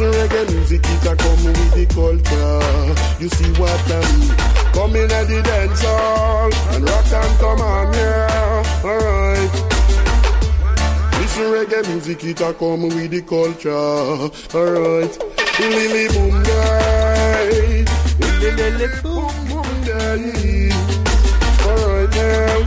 Listen 0.00 0.18
reggae 0.18 0.50
music, 0.54 0.80
it 0.82 1.06
a 1.06 1.14
come 1.14 1.44
with 1.44 1.74
the 1.74 1.84
culture. 1.92 3.22
You 3.22 3.28
see 3.28 3.52
what 3.60 3.92
I 3.92 4.00
mean? 4.16 4.32
Come 4.72 4.96
in 4.96 5.10
at 5.12 5.26
the 5.28 5.42
dance 5.42 5.82
hall 5.84 6.50
and 6.74 6.88
rock 6.88 7.12
and 7.12 7.38
come 7.38 7.60
on, 7.60 7.92
yeah. 7.92 8.82
Alright. 8.82 9.52
Listen 11.20 11.52
reggae 11.52 11.86
music, 11.88 12.24
it 12.24 12.40
a 12.40 12.54
come 12.54 12.82
with 12.84 13.10
the 13.10 13.20
culture. 13.20 13.76
Alright. 14.56 15.18
Lily 15.60 16.08
boom 16.08 16.42
day. 16.44 17.84
Lily 18.40 18.88
boom 19.02 19.36
boom 19.50 19.84
day. 19.84 20.70
Alright 21.60 22.10
now. 22.16 22.60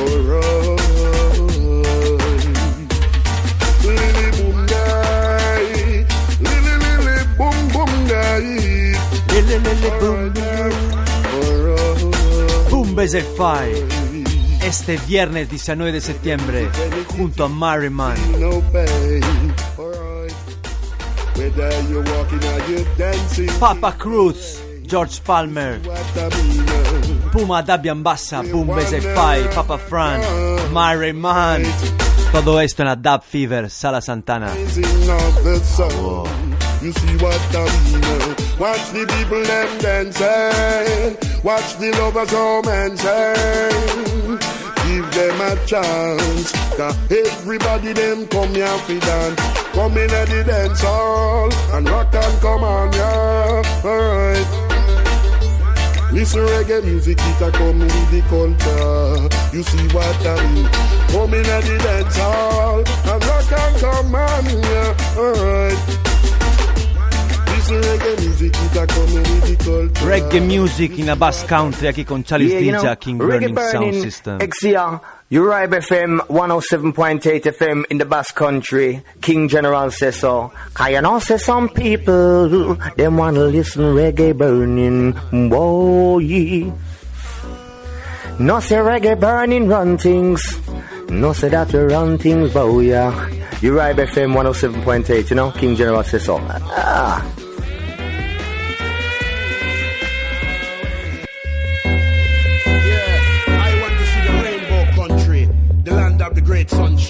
Alright. 0.00 0.77
Boom 8.40 8.56
day. 8.56 8.92
Lele, 9.28 9.58
lele, 9.58 9.90
boom, 10.00 10.32
boom. 10.32 10.98
Este 14.62 14.96
viernes 15.06 15.48
19 15.48 15.92
de 15.92 16.00
septiembre, 16.00 16.68
junto 17.16 17.44
a 17.44 17.48
Merriman. 17.48 18.16
Papa 23.60 23.96
Cruz, 23.96 24.58
George 24.86 25.20
Palmer. 25.24 25.80
Puma 27.32 27.62
Dabian 27.62 28.02
Bassa, 28.02 28.42
Boom 28.42 28.68
Fai, 29.14 29.48
Papa 29.54 29.78
Fran, 29.78 30.20
Merriman. 30.72 31.62
Todo 32.32 32.60
esto 32.60 32.82
en 32.82 32.88
la 32.88 32.96
Dub 32.96 33.22
Fever, 33.22 33.70
Sala 33.70 34.00
Santana. 34.00 34.52
You 36.80 36.92
see 36.92 37.16
what 37.16 37.40
I 37.56 37.64
mean? 37.90 38.36
Watch 38.56 38.92
the 38.92 39.04
people 39.18 39.42
them 39.42 39.78
dancing. 39.78 41.16
Watch 41.42 41.76
the 41.78 41.90
lovers 41.98 42.32
romancing. 42.32 44.38
Give 44.86 45.10
them 45.10 45.40
a 45.40 45.56
chance. 45.66 46.52
Cause 46.76 46.96
everybody 47.10 47.92
them 47.92 48.28
come 48.28 48.54
here 48.54 48.78
for 48.78 48.96
dance. 49.00 49.40
Come 49.72 49.98
in 49.98 50.08
at 50.10 50.28
the 50.28 50.44
dance 50.44 50.80
hall 50.80 51.52
and 51.72 51.88
rock 51.88 52.14
and 52.14 52.40
come 52.40 52.62
on, 52.62 52.92
yeah. 52.92 53.62
Alright. 53.84 54.46
Listen 56.12 56.46
reggae 56.46 56.84
music, 56.84 57.18
it 57.20 57.40
a 57.42 57.50
come 57.50 57.80
with 57.80 58.10
the 58.12 58.20
culture. 58.30 59.28
You 59.56 59.64
see 59.64 59.88
what 59.94 60.26
I 60.26 60.46
mean? 60.54 60.68
Come 61.08 61.34
in 61.34 61.44
at 61.44 61.64
the 61.64 61.78
dance 61.78 62.16
hall 62.16 62.78
and 62.78 63.24
rock 63.26 63.52
and 63.52 63.76
come 63.80 64.14
on, 64.14 64.44
yeah. 64.62 64.94
Alright. 65.18 66.07
Reggae 70.06 70.40
music 70.46 70.98
in 70.98 71.08
a 71.10 71.16
bass 71.16 71.44
country 71.44 71.88
aquí 71.88 72.04
con 72.04 72.24
Charlie 72.24 72.48
Yeah, 72.48 72.78
Ninja, 72.78 72.96
King 72.98 73.18
Burning 73.18 73.56
Sound 73.56 73.94
System. 73.94 74.38
XCR, 74.38 75.00
Uribe 75.30 75.80
FM 75.80 76.20
107.8 76.28 77.42
FM 77.44 77.84
in 77.90 77.98
the 77.98 78.04
Basque 78.06 78.34
Country. 78.34 79.02
King 79.20 79.48
General 79.48 79.90
says 79.90 80.16
so. 80.16 80.50
Cause 80.72 80.90
you 80.90 81.00
know, 81.02 81.18
say 81.18 81.36
some 81.36 81.68
people, 81.68 82.74
them 82.96 83.16
wanna 83.16 83.44
listen 83.44 83.82
reggae 83.94 84.36
burning. 84.36 85.12
Yeah. 86.22 86.72
No 88.38 88.60
say 88.60 88.76
reggae 88.76 89.18
burning 89.18 89.68
run 89.68 89.98
things. 89.98 90.40
No 91.10 91.32
say 91.32 91.48
that 91.50 91.72
we 91.72 91.80
run 91.80 92.16
things, 92.18 92.54
yeah. 92.54 93.12
Uribe 93.60 94.06
FM 94.06 94.34
107.8, 94.34 95.30
you 95.30 95.36
know, 95.36 95.50
King 95.50 95.74
General 95.76 96.02
says 96.04 96.24
so. 96.24 96.38
Ah. 96.40 97.22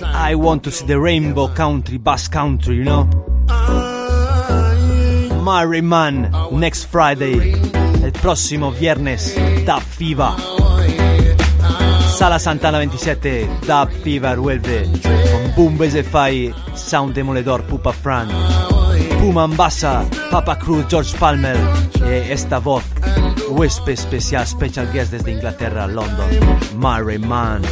I 0.03 0.35
want 0.35 0.63
to 0.65 0.71
see 0.71 0.87
the 0.87 0.99
rainbow 0.99 1.49
country, 1.49 1.99
Basque 1.99 2.33
country, 2.33 2.77
you 2.77 2.85
know. 2.85 3.09
Mary 5.45 5.81
Man, 5.81 6.31
next 6.53 6.85
Friday, 6.87 7.53
el 8.03 8.13
próximo 8.13 8.71
viernes, 8.71 9.35
Dub 9.65 9.83
Fever. 9.83 10.35
Sala 12.17 12.39
Santana 12.39 12.79
27, 12.79 13.49
Dub 13.67 13.91
Fever 14.03 14.39
vuelve 14.39 14.91
con 15.03 15.55
Boom 15.57 15.79
Fai, 16.05 16.53
Sound 16.75 17.15
Demoledor, 17.15 17.65
Pupa 17.65 17.93
Fran, 17.93 18.29
Puma 19.21 19.45
Ambassa, 19.45 20.05
Papa 20.31 20.59
Cruz, 20.59 20.87
George 20.89 21.17
Palmer 21.19 21.57
y 22.01 22.31
esta 22.31 22.59
voz, 22.59 22.85
huésped 23.49 23.93
especial, 23.93 24.47
special 24.47 24.91
guest 24.93 25.13
desde 25.13 25.33
Inglaterra, 25.33 25.87
London, 25.87 26.29
Mary 26.77 27.19
Man. 27.19 27.63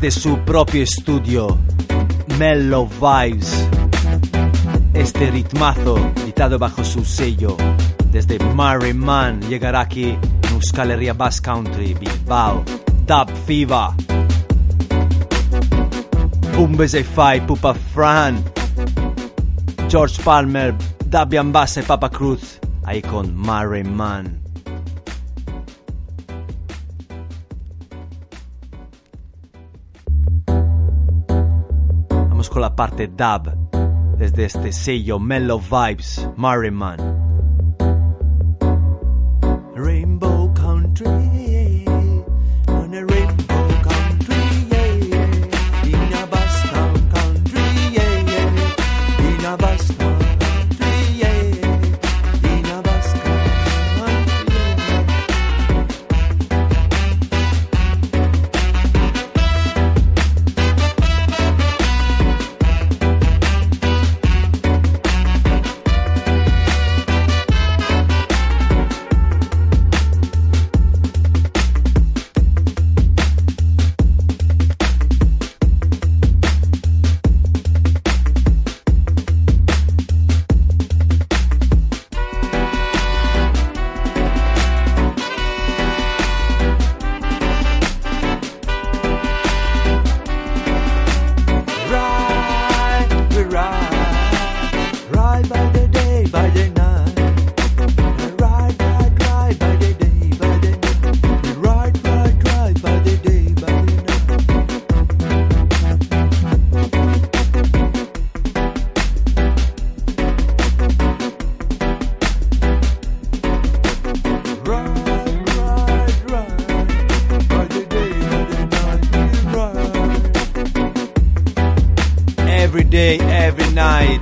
desde 0.00 0.20
su 0.20 0.38
propio 0.38 0.84
estudio, 0.84 1.58
Mellow 2.38 2.88
Vibes. 3.00 3.68
Este 4.94 5.28
ritmazo, 5.30 5.98
editado 6.22 6.56
bajo 6.56 6.84
su 6.84 7.04
sello, 7.04 7.56
desde 8.12 8.38
Murray 8.38 8.94
Man, 8.94 9.40
llegará 9.48 9.80
aquí 9.80 10.10
en 10.10 10.52
Euskal 10.52 10.96
Bass 11.16 11.40
Country, 11.40 11.94
Bilbao, 11.94 12.62
Dub 13.06 13.28
Fiva. 13.44 13.94
Umbezefai, 16.56 17.44
Pupa 17.44 17.74
Fran, 17.74 18.44
George 19.88 20.22
Palmer, 20.22 20.76
Dabian 21.06 21.50
Basse, 21.50 21.82
Papa 21.82 22.08
Cruz, 22.08 22.60
ahí 22.84 23.02
con 23.02 23.36
Murray 23.36 23.82
Man. 23.82 24.37
parte 32.78 33.08
dub 33.08 33.52
desde 34.16 34.44
este 34.44 34.70
sello 34.70 35.18
Mellow 35.18 35.60
Vibes 35.60 36.30
Merriman. 36.36 37.07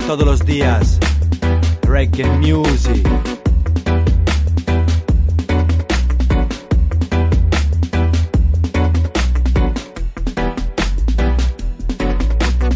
Todos 0.05 0.25
los 0.25 0.45
días. 0.45 0.99
Reggae 1.83 2.25
music. 2.39 3.05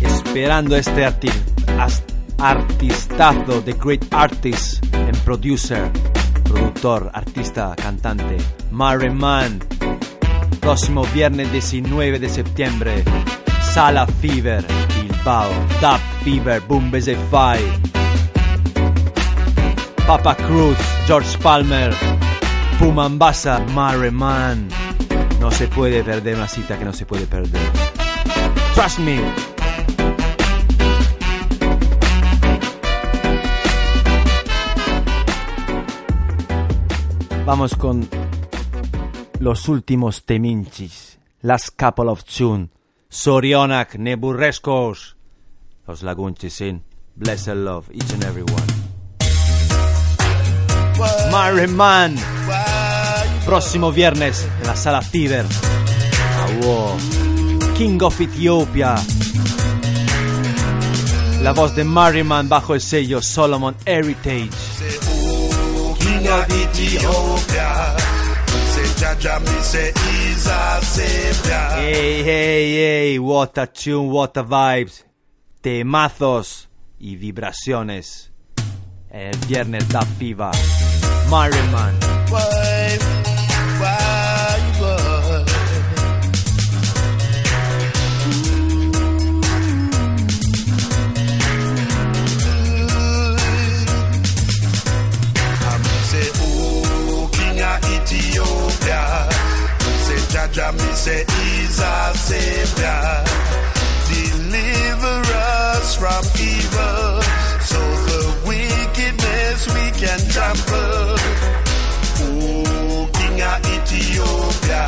Esperando 0.02 0.76
este 0.76 1.06
arti- 1.06 1.32
artistazo 2.38 3.62
de 3.62 3.74
great 3.74 4.06
artist 4.12 4.84
and 4.96 5.18
producer, 5.24 5.90
productor, 6.44 7.10
artista, 7.14 7.76
cantante, 7.76 8.38
Mary 8.72 9.10
Man. 9.10 9.60
Próximo 10.60 11.04
viernes 11.14 11.52
19 11.52 12.20
de 12.20 12.30
septiembre, 12.30 13.04
Sala 13.74 14.06
Fever, 14.06 14.64
Bilbao, 15.02 15.50
Dub 15.82 16.00
Fever, 16.24 16.62
Boom. 16.68 16.92
Papa 20.06 20.36
Cruz, 20.36 20.78
George 21.08 21.38
Palmer, 21.40 21.94
Pumambasa, 22.78 23.60
Mare 23.74 24.12
Man. 24.12 24.68
No 25.40 25.50
se 25.50 25.68
puede 25.68 26.04
perder 26.04 26.36
una 26.36 26.48
cita 26.48 26.78
que 26.78 26.86
no 26.86 26.94
se 26.94 27.06
puede 27.06 27.26
perder. 27.26 27.62
Trust 28.76 29.00
me. 29.00 29.20
Vamos 37.46 37.76
con 37.76 38.08
los 39.40 39.68
últimos 39.68 40.24
teminchis. 40.26 41.20
Last 41.42 41.70
couple 41.78 42.10
of 42.10 42.24
tune. 42.24 42.70
Sorionak, 43.10 43.96
Neburrescos. 43.96 45.18
Los 45.88 46.04
lagunchis 46.04 46.62
in. 46.62 46.84
Blessed 47.16 47.56
love, 47.56 47.90
each 47.92 48.14
and 48.14 48.24
every 48.24 48.44
one. 48.44 48.68
Mary 51.32 51.68
Man. 51.68 52.16
Próximo 53.46 53.92
viernes 53.92 54.48
en 54.62 54.68
la 54.68 54.76
sala 54.76 55.02
Fever. 55.02 55.46
King 57.76 58.02
of 58.04 58.20
Ethiopia. 58.22 58.96
La 61.42 61.54
voz 61.54 61.76
de 61.76 61.84
Mary 61.84 62.24
Man 62.24 62.48
bajo 62.48 62.76
el 62.76 62.82
sello 62.82 63.22
Solomon 63.22 63.76
Heritage. 63.86 64.52
King 66.00 66.28
of 66.28 66.46
Ethiopia. 66.50 67.96
Hey, 71.76 72.24
hey, 72.24 72.74
hey, 72.74 73.20
what 73.20 73.58
a 73.58 73.68
tune, 73.68 74.10
what 74.10 74.38
a 74.38 74.44
vibes. 74.44 75.04
Temazos 75.62 76.70
y 76.98 77.18
vibraciones. 77.18 78.32
El 79.12 79.38
viernes 79.48 79.88
da 79.90 80.02
Fiva. 80.02 80.52
Mary 81.30 81.56
Man. 81.72 81.96
Why, 82.30 82.98
why, 83.80 84.60
why? 84.80 85.02
Ethiopia. 98.12 99.30
Say, 100.06 100.22
Jaja, 100.34 100.72
me 100.74 100.94
say, 100.94 101.26
he's 101.28 101.80
a 101.80 102.14
savior. 102.18 103.51
Us 105.92 105.98
from 105.98 106.24
evil. 106.40 107.22
So 107.72 107.80
the 108.10 108.22
wickedness 108.48 109.60
we 109.76 109.86
can 110.00 110.20
trample. 110.34 111.16
Oh, 112.24 113.10
King 113.18 113.42
of 113.42 113.60
Ethiopia. 113.76 114.84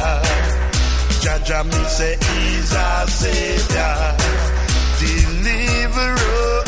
Jaja, 1.24 1.60
me 1.66 1.84
say, 1.98 2.16
he's 2.28 2.72
a 2.72 3.08
savior. 3.22 3.96
Deliver 5.04 6.12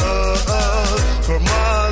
us 0.04 1.26
from 1.26 1.44
all 1.48 1.85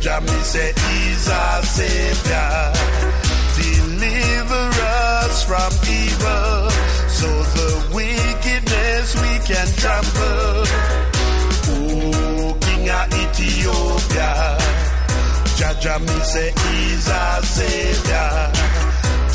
say 0.00 0.08
Jaja, 0.08 0.20
me 0.22 0.42
say 0.42 0.72
he's 0.72 1.28
our 1.28 1.62
savior. 1.62 2.72
Deliver 3.56 4.70
us 4.82 5.44
from 5.44 5.72
evil, 5.88 6.70
so 7.08 7.26
the 7.56 7.94
wickedness 7.94 9.14
we 9.14 9.38
can 9.46 9.66
trample. 9.76 10.64
Oh, 11.68 12.56
King 12.60 12.90
of 12.90 13.12
Ethiopia, 13.12 14.58
Jaja, 15.58 16.00
me 16.00 16.20
say 16.24 16.52
he's 16.52 17.08
our 17.08 17.42
savior. 17.42 18.52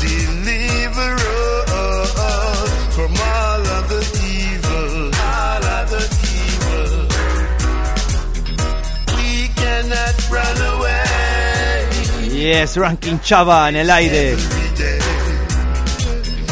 Deliver 0.00 1.21
Yes, 12.42 12.76
Ranking 12.76 13.20
Chava 13.20 13.68
en 13.68 13.76
el 13.76 13.88
aire. 13.88 14.36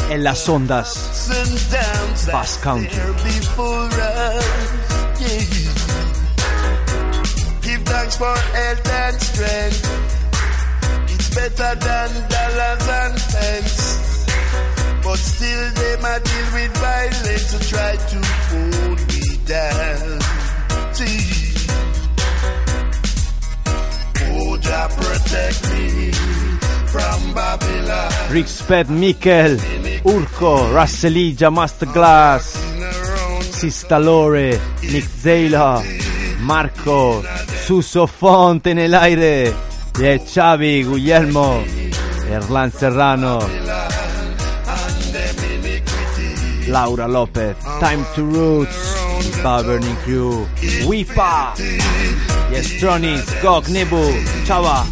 En 0.08 0.22
las 0.22 0.48
ondas. 0.48 1.26
Bass 2.30 2.58
Country. 2.62 2.96
Give 7.60 7.82
thanks 7.82 8.16
for 8.16 8.36
health 8.36 8.88
and 8.88 9.20
strength. 9.20 9.82
It's 11.08 11.34
better 11.34 11.74
than 11.74 12.10
dollars 12.28 12.88
and 13.00 13.14
pence. 13.32 14.26
But 15.02 15.18
still 15.18 15.70
they 15.74 15.96
might 16.02 16.22
deal 16.22 16.52
with 16.54 16.76
violence 16.76 17.50
to 17.50 17.58
try 17.68 17.96
to 17.96 18.18
hold 18.46 19.00
me 19.08 19.38
down. 19.44 20.20
Rick 28.30 28.46
Sped, 28.46 28.88
Mikkel, 28.88 29.58
Urco, 30.04 30.72
Rasselija, 30.72 31.50
Masterglass, 31.50 32.56
Sistalore, 33.50 34.58
Nick 34.82 35.08
Zela, 35.08 35.82
Marco, 36.38 37.22
Suso 37.64 38.06
Fonte 38.06 38.72
nell'aire, 38.72 39.54
e 39.98 40.22
Xavi, 40.24 40.84
Guglielmo, 40.84 41.62
Erlan 42.28 42.70
Serrano, 42.70 43.48
Laura 46.66 47.06
Lopez, 47.06 47.56
Time 47.80 48.04
to 48.14 48.22
Roots, 48.22 48.76
Star 49.38 49.64
Burning 49.64 49.96
Crew, 50.02 50.46
Wipa! 50.86 51.52
Yestroni, 52.50 53.16
Skok, 53.18 53.68
Nebu, 53.68 54.02
Chava, 54.44 54.84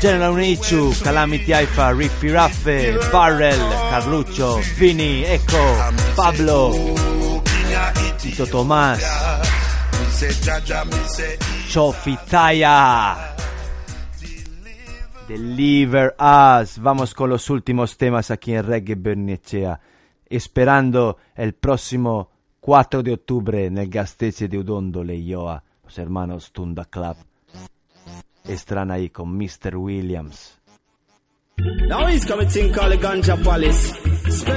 General 0.00 0.32
Unichu, 0.32 0.92
Calamity 1.02 1.52
Haifa, 1.52 1.92
Riffy 1.92 2.30
Raffe, 2.30 2.98
Barrel, 3.12 3.58
Carluccio, 3.90 4.60
Vini, 4.78 5.24
Echo, 5.24 5.76
Pablo, 6.16 6.94
Tito 8.18 8.46
Tomás, 8.46 9.00
Chofitaya. 11.68 13.34
Deliver 15.28 16.14
us. 16.18 16.78
Vamos 16.78 17.14
con 17.14 17.30
los 17.30 17.48
últimos 17.50 17.96
temas 17.96 18.30
aquí 18.30 18.54
en 18.54 18.64
Reggae 18.64 18.94
Bernicea. 18.96 19.80
Esperando 20.28 21.18
el 21.34 21.54
próximo 21.54 22.30
4 22.60 23.02
de 23.02 23.12
octubre 23.12 23.70
nel 23.70 23.88
Gastese 23.88 24.48
de 24.48 24.58
Udondo, 24.58 25.02
Leioa. 25.02 25.62
Los 25.92 25.98
hermanos 25.98 26.52
Tunda 26.52 26.86
Club. 26.86 27.16
Estarán 28.44 28.90
ahí 28.90 29.10
con 29.10 29.36
Mr. 29.36 29.76
Williams. 29.76 30.58
Now 31.86 32.06
he's 32.06 32.24
coming 32.24 32.48
to 32.48 32.72
call 32.72 32.88
the 32.88 32.96
Ganja 32.96 33.36
Palace. 33.44 33.92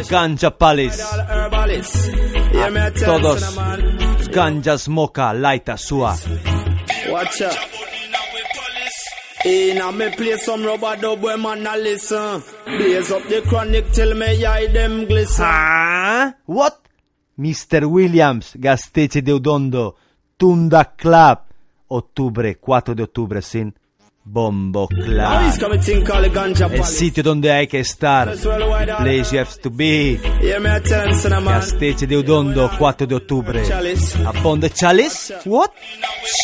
Ganja 0.10 0.58
Palace. 0.58 1.04
A 1.04 2.92
todos. 2.92 3.42
son, 3.42 3.56
man. 3.56 3.98
Ganja 4.32 4.78
Smoka, 4.78 5.34
Laita 5.34 5.78
Sua. 5.78 6.16
Watch 7.10 7.42
out. 7.42 7.58
In 9.44 9.82
a 9.82 9.92
me 9.92 10.10
play 10.16 10.38
some 10.38 10.64
rubber 10.64 10.96
dub 10.96 11.22
where 11.22 11.38
man 11.38 11.68
a 11.68 11.76
listen. 11.76 12.42
Blaze 12.66 13.12
up 13.12 13.24
the 13.28 13.42
chronic 13.42 13.92
till 13.92 14.16
me 14.16 14.46
eye 14.46 14.68
them 14.68 15.06
glisten. 15.06 15.46
Ah? 15.46 16.34
What? 16.46 16.80
Mr. 17.38 17.84
Williams, 17.84 18.56
Gasteize 18.58 19.22
de 19.22 19.34
Udondo, 19.34 19.98
Tunda 20.38 20.94
Club. 20.96 21.40
Ottobre, 21.88 22.58
4 22.58 22.96
de 22.96 23.04
octubre, 23.04 23.42
sin 23.42 23.74
Bombo 24.24 24.88
Club. 24.88 25.54
El 26.72 26.84
sitio 26.84 27.22
donde 27.24 27.52
hay 27.52 27.68
que 27.68 27.80
estar. 27.80 28.36
The 28.36 28.96
place 28.98 29.32
you 29.32 29.40
have 29.40 29.62
to 29.62 29.70
be. 29.70 30.20
Casteggio 31.46 32.08
di 32.08 32.16
Udondo, 32.16 32.72
4 32.78 33.06
de 33.06 33.16
octubre. 33.16 33.62
Upon 34.26 34.60
the 34.60 34.72
chalice? 34.72 35.36
What? 35.46 35.72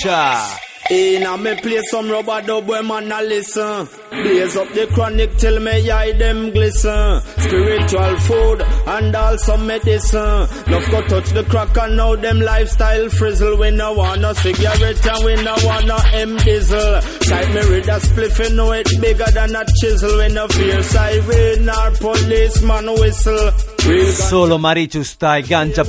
Cha. 0.02 0.71
In 0.92 1.24
a 1.24 1.38
me 1.38 1.56
play 1.56 1.80
some 1.90 2.10
rubber 2.10 2.42
dub 2.42 2.68
where 2.68 2.84
man 2.84 3.10
a 3.14 3.22
listen. 3.22 3.88
Blaze 4.10 4.58
up 4.58 4.68
the 4.74 4.88
chronic 4.94 5.38
till 5.38 5.58
me 5.62 5.90
eye 5.90 6.12
them 6.12 6.52
glisten. 6.52 7.22
Spiritual 7.38 8.18
food 8.28 8.62
and 8.62 9.16
also 9.16 9.56
medicine. 9.56 10.48
Love 10.68 10.92
go 10.92 11.02
touch 11.08 11.30
the 11.30 11.46
crack 11.50 11.78
and 11.78 11.96
now 11.96 12.18
them 12.18 12.42
lifestyle 12.42 13.08
frizzle. 13.08 13.58
We 13.58 13.72
no 13.72 13.94
want 13.94 14.20
no 14.20 14.34
cigarette 14.34 15.08
and 15.08 15.24
we 15.26 15.36
no 15.42 15.56
want 15.64 15.86
no 15.88 15.98
M 16.12 16.36
diesel. 16.36 17.02
Sight 17.02 17.48
me 17.54 17.62
read 17.72 17.88
a 17.88 17.98
spliff 18.02 18.50
you 18.50 18.56
know 18.58 18.74
it 18.74 18.90
bigger 19.00 19.32
than 19.32 19.56
a 19.56 19.64
chisel. 19.80 20.18
We 20.18 20.28
no 20.34 20.46
fear 20.50 20.84
siren 20.84 21.70
or 21.70 21.92
policeman 22.02 22.88
whistle. 23.00 23.52
Solo 23.82 24.58
Marichu 24.60 25.04
Style, 25.04 25.42
Ganja 25.42 25.84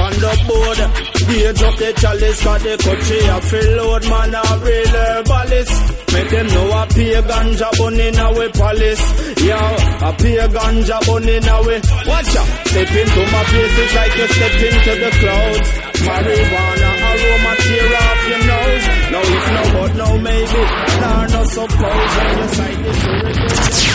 on 0.00 0.12
board. 0.48 0.78
The 1.24 1.52
the 2.62 2.76
load 3.76 4.08
man 4.08 4.34
a 4.34 4.42
real 4.64 4.94
herbalist. 5.04 5.76
Make 6.14 6.30
them 6.30 6.46
know 6.46 6.80
a 6.80 6.86
pay 6.86 7.14
ganja. 7.28 7.68
Yo, 9.44 9.60
a 10.08 10.10
pay 10.16 10.40
ganja 10.48 10.96
my 13.34 13.44
place 13.44 13.78
it's 13.84 13.94
like 13.94 14.16
you 14.16 14.26
the 15.04 15.10
clouds. 15.20 15.68
Marijuana 16.08 16.90
aroma 17.08 17.52
tear 17.64 17.94
off 18.00 18.20
your 18.30 18.42
nose. 18.48 18.86
No 19.12 19.20
if 19.20 19.46
no 19.54 19.62
but 19.74 19.92
no 20.00 20.18
maybe. 20.18 20.62
Nah 21.00 21.26
no 21.26 21.44
suppose 21.44 22.12
when 22.16 22.38
you 22.38 22.48
sight 22.56 22.78
this 22.84 23.04
regret. 23.04 23.93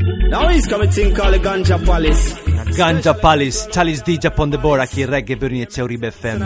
Now 0.00 0.48
he's 0.48 0.66
committing 0.66 1.14
called 1.14 1.34
Ganja 1.40 1.78
Palace. 1.84 2.34
Ganja 2.76 3.14
Palace, 3.20 3.68
Chalice 3.72 4.02
DJ 4.02 4.30
Pondebor 4.30 4.80
aqui 4.80 5.02
em 5.02 5.06
Reggae 5.06 5.36
Bernizia 5.36 5.84
Uribe 5.84 6.10
FM. 6.10 6.42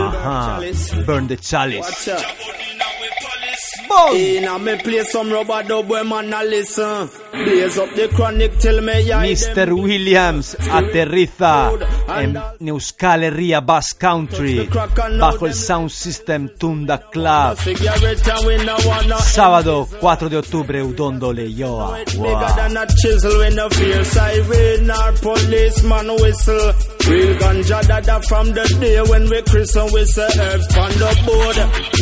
Aham, 0.00 1.04
burn 1.06 1.26
the 1.28 1.36
chalice. 1.36 2.10
Me 4.62 4.76
play 4.76 5.04
some 5.04 5.30
rubber 5.32 5.62
dub 5.64 5.88
where 5.88 6.04
man 6.04 6.32
a 6.32 6.44
listen. 6.44 7.08
Blaze 7.32 7.78
up 7.78 7.94
the 7.94 8.08
chronic 8.14 8.58
till 8.58 8.80
me 8.80 8.92
Mr. 9.04 9.72
Williams 9.72 10.56
aterriza 10.70 11.72
en 12.08 12.38
Euskal 12.60 13.24
Herria 13.24 13.60
Bass 13.60 13.94
Country 13.94 14.68
bajo 15.18 15.46
el 15.46 15.54
Sound 15.54 15.90
System 15.90 16.48
Tunda 16.58 16.98
Club. 17.10 17.56
Sábado 19.20 19.88
4 20.00 20.28
de 20.28 20.36
octubre, 20.36 20.82
Udondo 20.82 21.32
Leyoa. 21.32 21.98
Wow. 22.16 22.28
A. 27.06 27.10
Real 27.12 27.34
ganja 27.36 27.82
dada 27.88 28.20
from 28.28 28.46
the 28.52 28.76
day 28.80 29.02
when 29.02 29.28
we 29.28 29.42
christen 29.42 29.86
we 29.92 30.04
say 30.04 30.28
herbs 30.40 30.76
on 30.76 30.90
the 30.90 31.10
board. 31.26 31.56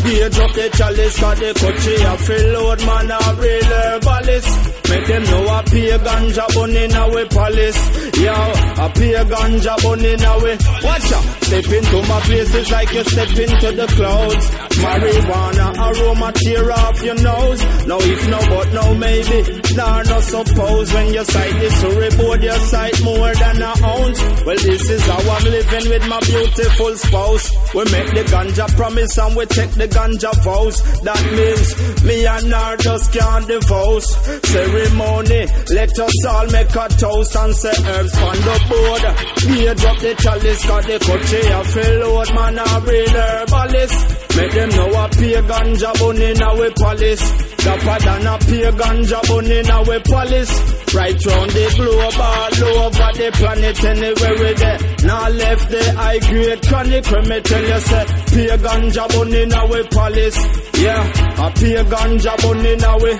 Gauge 0.04 0.38
up 0.38 0.52
the 0.54 0.70
chalice 0.76 1.18
cause 1.20 1.38
the 1.38 1.54
country 1.54 2.02
a 2.02 2.18
fill 2.18 2.52
load 2.52 2.80
man 2.86 3.10
a 3.10 3.34
real 3.40 3.64
herbalist. 3.64 4.80
Make 4.90 5.06
them 5.06 5.22
know 5.22 5.58
a 5.58 5.62
pay 5.62 5.98
ganja 5.98 6.54
bun 6.54 6.76
in 6.76 6.92
our 6.92 7.26
palace. 7.26 7.80
Yo, 8.18 8.32
a 8.32 8.90
pay 8.90 9.14
ganja 9.30 9.74
bun 9.82 10.04
in 10.04 10.22
our 10.22 10.56
Watch 10.84 11.12
out, 11.12 11.24
step 11.44 11.66
into 11.70 11.98
my 12.08 12.20
place 12.20 12.54
it's 12.54 12.70
like 12.70 12.92
you 12.92 13.04
step 13.04 13.28
into 13.28 13.70
the 13.72 13.86
clouds. 13.96 14.50
Marijuana 14.80 15.66
aroma 15.76 16.32
tear 16.32 16.72
off 16.72 17.02
your 17.02 17.14
nose. 17.20 17.86
No 17.86 17.98
if 18.00 18.28
no 18.28 18.38
but 18.38 18.72
no 18.72 18.94
maybe. 18.94 19.60
Nah 19.76 20.02
no 20.02 20.20
suppose 20.20 20.92
when 20.92 21.14
you 21.14 21.24
sight 21.24 21.60
this 21.60 21.82
reboard 21.84 22.42
your 22.42 22.58
sight 22.58 23.02
more 23.04 23.34
than 23.34 23.62
a 23.62 23.72
ounce. 23.84 24.20
Well 24.44 24.56
this 24.56 24.89
is 24.90 25.06
how 25.06 25.20
I'm 25.20 25.44
living 25.44 25.88
with 25.88 26.08
my 26.08 26.20
beautiful 26.20 26.96
spouse. 26.96 27.50
We 27.74 27.84
make 27.94 28.10
the 28.14 28.24
ganja 28.26 28.66
promise 28.76 29.18
and 29.18 29.36
we 29.36 29.46
take 29.46 29.70
the 29.72 29.88
ganja 29.88 30.32
vows. 30.42 30.76
That 31.02 31.22
means 31.36 31.68
me 32.04 32.26
and 32.26 32.52
her 32.52 32.76
just 32.76 33.12
can't 33.12 33.46
divorce. 33.46 34.08
Ceremony, 34.50 35.46
let 35.70 35.98
us 35.98 36.26
all 36.26 36.46
make 36.50 36.74
a 36.74 36.86
toast 36.88 37.36
and 37.36 37.54
say 37.54 37.76
herbs 37.86 38.14
on 38.18 38.36
the 38.36 38.56
board. 38.70 39.02
Gauge 39.46 39.84
up 39.84 39.98
the 39.98 40.14
chalice 40.18 40.66
cause 40.66 40.86
the 40.86 40.98
country 40.98 41.44
a 41.46 41.60
fill 41.64 42.18
out 42.18 42.34
man 42.34 42.58
a 42.58 42.80
real 42.86 43.16
herbalist. 43.16 43.98
Make 44.36 44.52
them 44.52 44.70
know 44.70 44.90
a 44.90 45.08
pay 45.08 45.40
ganja 45.50 45.90
bun 45.98 46.18
in 46.18 46.42
our 46.42 46.70
palace. 46.74 47.49
Dapper 47.64 47.98
than 48.04 48.26
a 48.26 48.38
pay 48.38 48.70
ganja 48.80 49.20
bun 49.28 49.50
in 49.50 49.70
our 49.70 50.00
palace. 50.00 50.52
Right 50.94 51.26
round 51.26 51.50
the 51.52 51.66
globe, 51.76 52.20
all 52.20 52.64
over 52.84 53.10
the 53.18 53.30
planet, 53.34 53.84
anywhere 53.84 54.36
we 54.40 54.52
there. 54.54 54.78
Now 55.06 55.28
left 55.28 55.70
the 55.70 55.92
high 55.92 56.18
grade 56.18 56.62
chronic, 56.66 57.06
when 57.10 57.28
me 57.28 57.40
tell 57.40 57.62
you 57.62 57.80
say, 57.80 58.04
pay 58.32 58.56
ganja 58.64 59.08
bun 59.12 59.34
in 59.34 59.52
our 59.52 59.84
palace. 59.84 60.38
Yeah, 60.80 61.02
a 61.46 61.50
pay 61.52 61.84
ganja 61.84 62.34
bun 62.42 62.66
in 62.66 62.82
our 62.82 63.12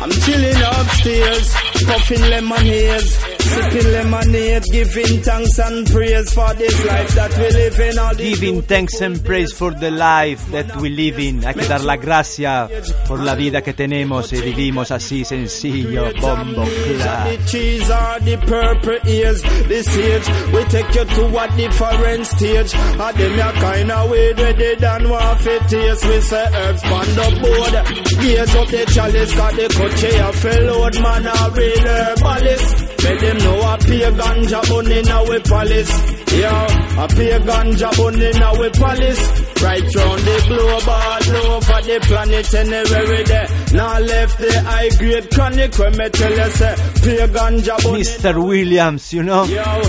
I'm 0.00 0.10
chilling 0.10 0.62
upstairs, 0.62 1.54
puffing 1.86 2.20
lemonade, 2.30 3.00
sipping 3.00 3.92
lemonade, 3.92 4.62
giving 4.70 5.22
thanks 5.22 5.58
and 5.58 5.86
praise 5.90 6.32
for 6.32 6.54
this 6.54 6.86
life 6.86 7.14
that 7.14 7.38
we 7.38 7.50
live 7.50 7.80
in. 7.80 7.98
All 7.98 8.14
Giving 8.14 8.62
thanks 8.62 9.00
and 9.00 9.24
praise 9.24 9.52
for 9.52 9.70
the 9.72 9.90
life 9.90 10.46
that 10.50 10.76
we 10.76 10.90
live 10.90 11.18
in. 11.18 11.42
Hay 11.42 11.54
que 11.54 11.68
dar 11.68 11.84
la 11.84 11.96
gracia 11.96 12.68
por 13.06 13.20
la 13.20 13.34
vida 13.34 13.62
que 13.62 13.72
tenemos 13.72 14.32
y 14.32 14.40
vivimos 14.40 14.90
así 14.90 15.24
sencillo. 15.24 16.12
Bombo. 16.20 16.64
The 16.64 17.38
cheese 17.46 17.90
or 17.90 18.20
the 18.20 18.36
purple 18.46 18.98
ears, 19.10 19.42
the 19.42 19.82
sage 19.82 20.28
we 20.52 20.64
take 20.64 20.94
you 20.94 21.04
to 21.04 21.38
a 21.38 21.56
different 21.56 22.26
stage. 22.26 22.74
And 22.74 23.16
them 23.16 23.38
ya 23.38 23.52
kind 23.52 23.90
of 23.90 24.10
way 24.10 24.32
they 24.32 24.74
done 24.76 25.08
want 25.08 25.40
fit 25.40 25.62
taste. 25.68 26.04
We 26.04 26.20
say 26.20 26.46
herbs 26.54 26.82
on 26.84 27.06
the 27.14 27.28
board, 27.40 27.74
gauge 28.20 28.54
up 28.54 28.68
the 28.68 28.84
chalice, 28.92 29.34
got 29.34 29.54
the 29.54 29.68
country 29.68 30.16
a 30.16 30.32
fellow 30.32 30.88
man 31.00 31.26
a 31.26 31.50
real 31.68 31.86
herbalist. 31.86 32.66
Make 33.04 33.20
them 33.20 33.38
know 33.38 33.72
a 33.72 33.78
pay 33.78 34.10
ganja 34.18 34.60
bun 34.68 34.92
in 34.92 35.08
our 35.08 35.40
palace. 35.40 35.92
Yeah, 36.32 37.04
a 37.04 37.08
pay 37.08 37.38
ganja 37.48 37.90
bun 37.96 38.22
in 38.22 38.42
our 38.42 38.70
palace. 38.70 39.22
Right 39.62 39.94
round 39.96 40.20
the 40.22 40.36
globe, 40.48 40.88
all 40.88 41.36
over 41.56 41.80
the 41.88 41.98
planet, 42.06 42.54
anywhere 42.54 43.24
there. 43.24 43.48
Now 43.72 43.98
left 43.98 44.38
the 44.38 44.60
high 44.60 44.88
grade 44.98 45.30
chronic 45.30 45.78
when 45.78 45.96
me 45.96 46.08
tell 46.10 46.30
you 46.30 46.50
say, 46.50 46.74
pay 47.02 47.26
ganja 47.34 47.82
bun 47.82 48.00
Mr. 48.00 48.46
Williams, 48.46 49.12
you 49.12 49.22
know? 49.22 49.44
Yo, 49.44 49.82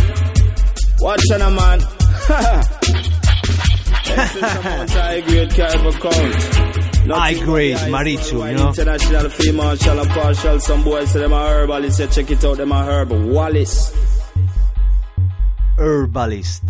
watch 0.99 1.31
on 1.31 1.55
man. 1.55 1.79
This 4.09 4.35
is 4.35 4.41
some 4.41 4.87
high 4.87 5.21
grade 5.21 5.51
carve 5.51 5.99
high 7.09 7.33
grade 7.33 7.77
Marichu, 7.77 8.49
you 8.51 8.57
know? 8.57 8.69
International 8.69 9.53
martial 9.53 9.99
and 9.99 10.09
partial. 10.09 10.59
Some 10.59 10.83
boys 10.83 11.11
say 11.11 11.19
them 11.19 11.33
a 11.33 11.37
herbalist. 11.37 11.99
You 11.99 12.07
check 12.07 12.31
it 12.31 12.43
out, 12.43 12.57
them 12.57 12.71
a 12.71 12.83
herb. 12.83 13.11
Wallace. 13.11 13.93
Herbalist. 15.77 16.63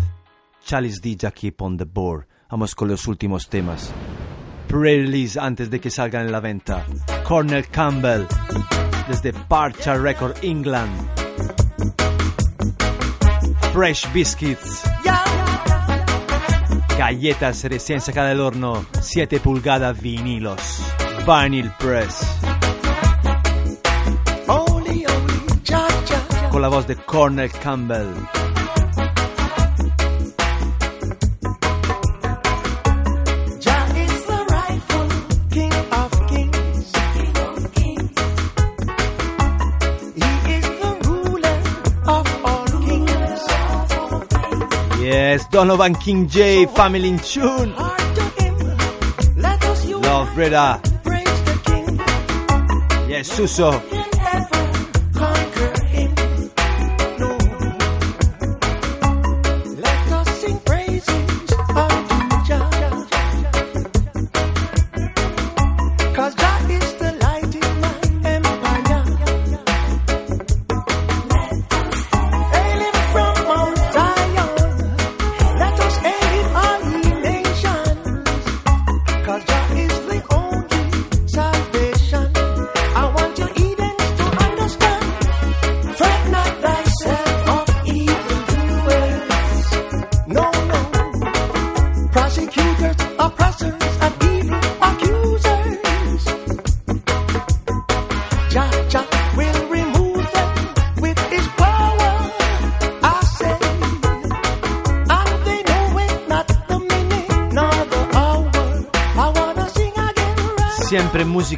Chalice 0.64 1.00
DJ 1.00 1.34
keep 1.34 1.62
on 1.62 1.76
the 1.76 1.86
board. 1.86 2.26
Vamos 2.50 2.74
con 2.74 2.88
los 2.88 3.06
últimos 3.06 3.48
temas. 3.48 3.92
Pre-release 4.68 5.36
antes 5.36 5.70
de 5.70 5.80
que 5.80 5.90
salgan 5.90 6.26
en 6.26 6.32
la 6.32 6.40
venta. 6.40 6.84
Cornel 7.24 7.66
Campbell. 7.68 8.26
Desde 9.08 9.32
Parcha 9.32 9.96
Record 9.96 10.36
England. 10.42 10.92
Fresh 13.72 14.12
Biscuits. 14.12 14.82
Galletas 17.00 17.64
recién 17.64 18.02
sacadas 18.02 18.32
del 18.32 18.40
horno. 18.40 18.84
7 19.00 19.40
pulgadas 19.40 19.98
vinilos. 20.02 20.60
Vinyl 21.26 21.72
Press. 21.78 22.20
Con 26.50 26.60
la 26.60 26.68
voz 26.68 26.86
de 26.86 26.96
Cornel 26.96 27.50
Campbell. 27.52 28.39
Yes, 45.10 45.44
Donovan 45.48 45.96
King 45.96 46.28
J, 46.28 46.66
Family 46.66 47.08
in 47.08 47.18
Tune. 47.18 47.74
Love, 50.06 50.34
Breda. 50.36 50.80
Yes, 53.08 53.26
Suso. 53.26 53.99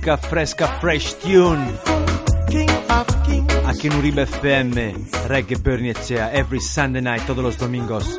Música 0.02 0.28
fresca, 0.28 0.66
fresh 0.80 1.14
tune. 1.22 1.64
King 2.50 2.68
of 2.90 3.06
kings. 3.24 3.54
Aquí 3.66 3.86
en 3.86 3.94
Uribe 3.94 4.22
FM, 4.22 4.94
Reggae 5.28 5.54
Bernicea, 5.54 6.32
every 6.32 6.58
Sunday 6.58 7.00
night, 7.00 7.24
todos 7.24 7.44
los 7.44 7.56
domingos. 7.56 8.18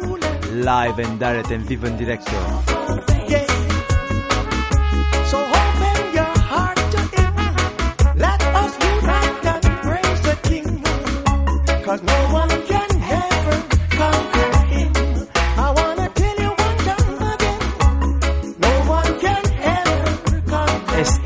Live 0.53 1.03
and 1.03 1.19
direct, 1.19 1.51
en 1.51 1.65
vivo 1.65 1.87
en 1.87 1.97
directo. 1.97 2.62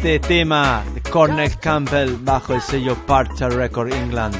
Este 0.08 0.26
tema 0.26 0.86
de 0.94 1.02
Cornel 1.02 1.60
Campbell 1.60 2.16
bajo 2.22 2.54
el 2.54 2.62
sello 2.62 2.96
Parcha 3.06 3.50
Record 3.50 3.92
England 3.92 4.38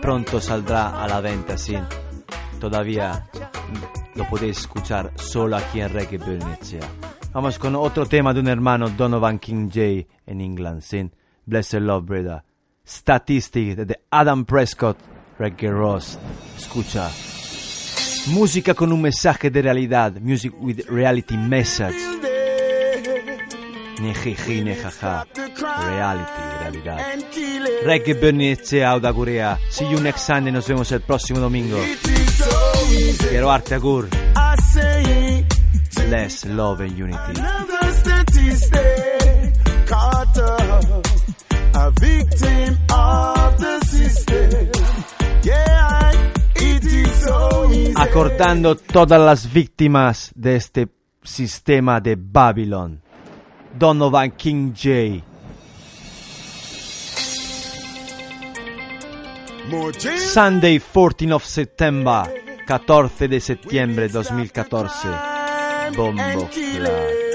pronto 0.00 0.40
saldrá 0.40 1.04
a 1.04 1.06
la 1.06 1.20
venta, 1.20 1.58
sí. 1.58 1.76
Todavía 2.58 3.28
lo 4.14 4.26
podéis 4.30 4.60
escuchar 4.60 5.12
solo 5.16 5.58
aquí 5.58 5.82
en 5.82 5.90
Reggae 5.90 6.16
Bernicea. 6.16 6.88
Vamos 7.34 7.58
con 7.58 7.76
otro 7.76 8.06
tema 8.06 8.32
de 8.32 8.40
un 8.40 8.48
hermano 8.48 8.88
Donovan 8.88 9.38
King 9.38 9.68
J 9.68 10.08
en 10.24 10.40
England, 10.40 10.80
sí. 10.80 11.10
Blessed 11.44 11.82
Love 11.82 12.06
Brother. 12.06 12.42
Statistics 12.88 13.76
de 13.76 14.00
Adam 14.10 14.46
Prescott, 14.46 14.96
Reggae 15.38 15.70
Roast. 15.70 16.18
Escucha. 16.56 17.10
Música 18.28 18.72
con 18.72 18.90
un 18.90 19.02
mensaje 19.02 19.50
de 19.50 19.60
realidad. 19.60 20.14
Music 20.18 20.54
with 20.58 20.88
reality 20.88 21.36
message. 21.36 22.29
Ni 24.00 24.14
jiji, 24.14 24.62
ni 24.62 24.74
jaja. 24.74 25.26
Reality, 25.86 26.42
realidad. 26.60 26.98
Reggae 27.84 28.14
Bernice 28.14 28.84
Auda 28.84 29.12
Gurea. 29.12 29.58
See 29.70 29.90
you 29.90 30.00
next 30.00 30.26
Sunday. 30.26 30.52
Nos 30.52 30.66
vemos 30.66 30.90
el 30.92 31.00
próximo 31.00 31.40
domingo. 31.40 31.78
Quiero 33.28 33.50
arte 33.50 33.74
agur. 33.74 34.08
Less 36.08 36.44
love 36.46 36.80
and 36.80 36.98
unity. 36.98 37.40
a 41.74 41.90
victim 42.00 42.78
of 42.92 43.58
the 43.58 43.80
system. 43.86 44.70
Yeah, 45.42 46.12
it 46.56 46.84
is 46.84 47.10
so 47.24 47.70
easy. 47.72 47.94
Acordando 47.96 48.76
todas 48.76 49.20
las 49.20 49.52
víctimas 49.52 50.32
de 50.34 50.56
este 50.56 50.88
sistema 51.22 52.00
de 52.00 52.16
Babylon. 52.16 53.02
Donovan 53.78 54.32
King 54.36 54.72
J. 54.74 55.22
Sunday 60.16 60.78
14 60.78 61.32
of 61.32 61.44
September. 61.44 62.28
14 62.66 63.28
de 63.28 63.40
septiembre 63.40 64.08
2014. 64.08 65.10
Bombo 65.96 66.48
Club. 66.48 67.29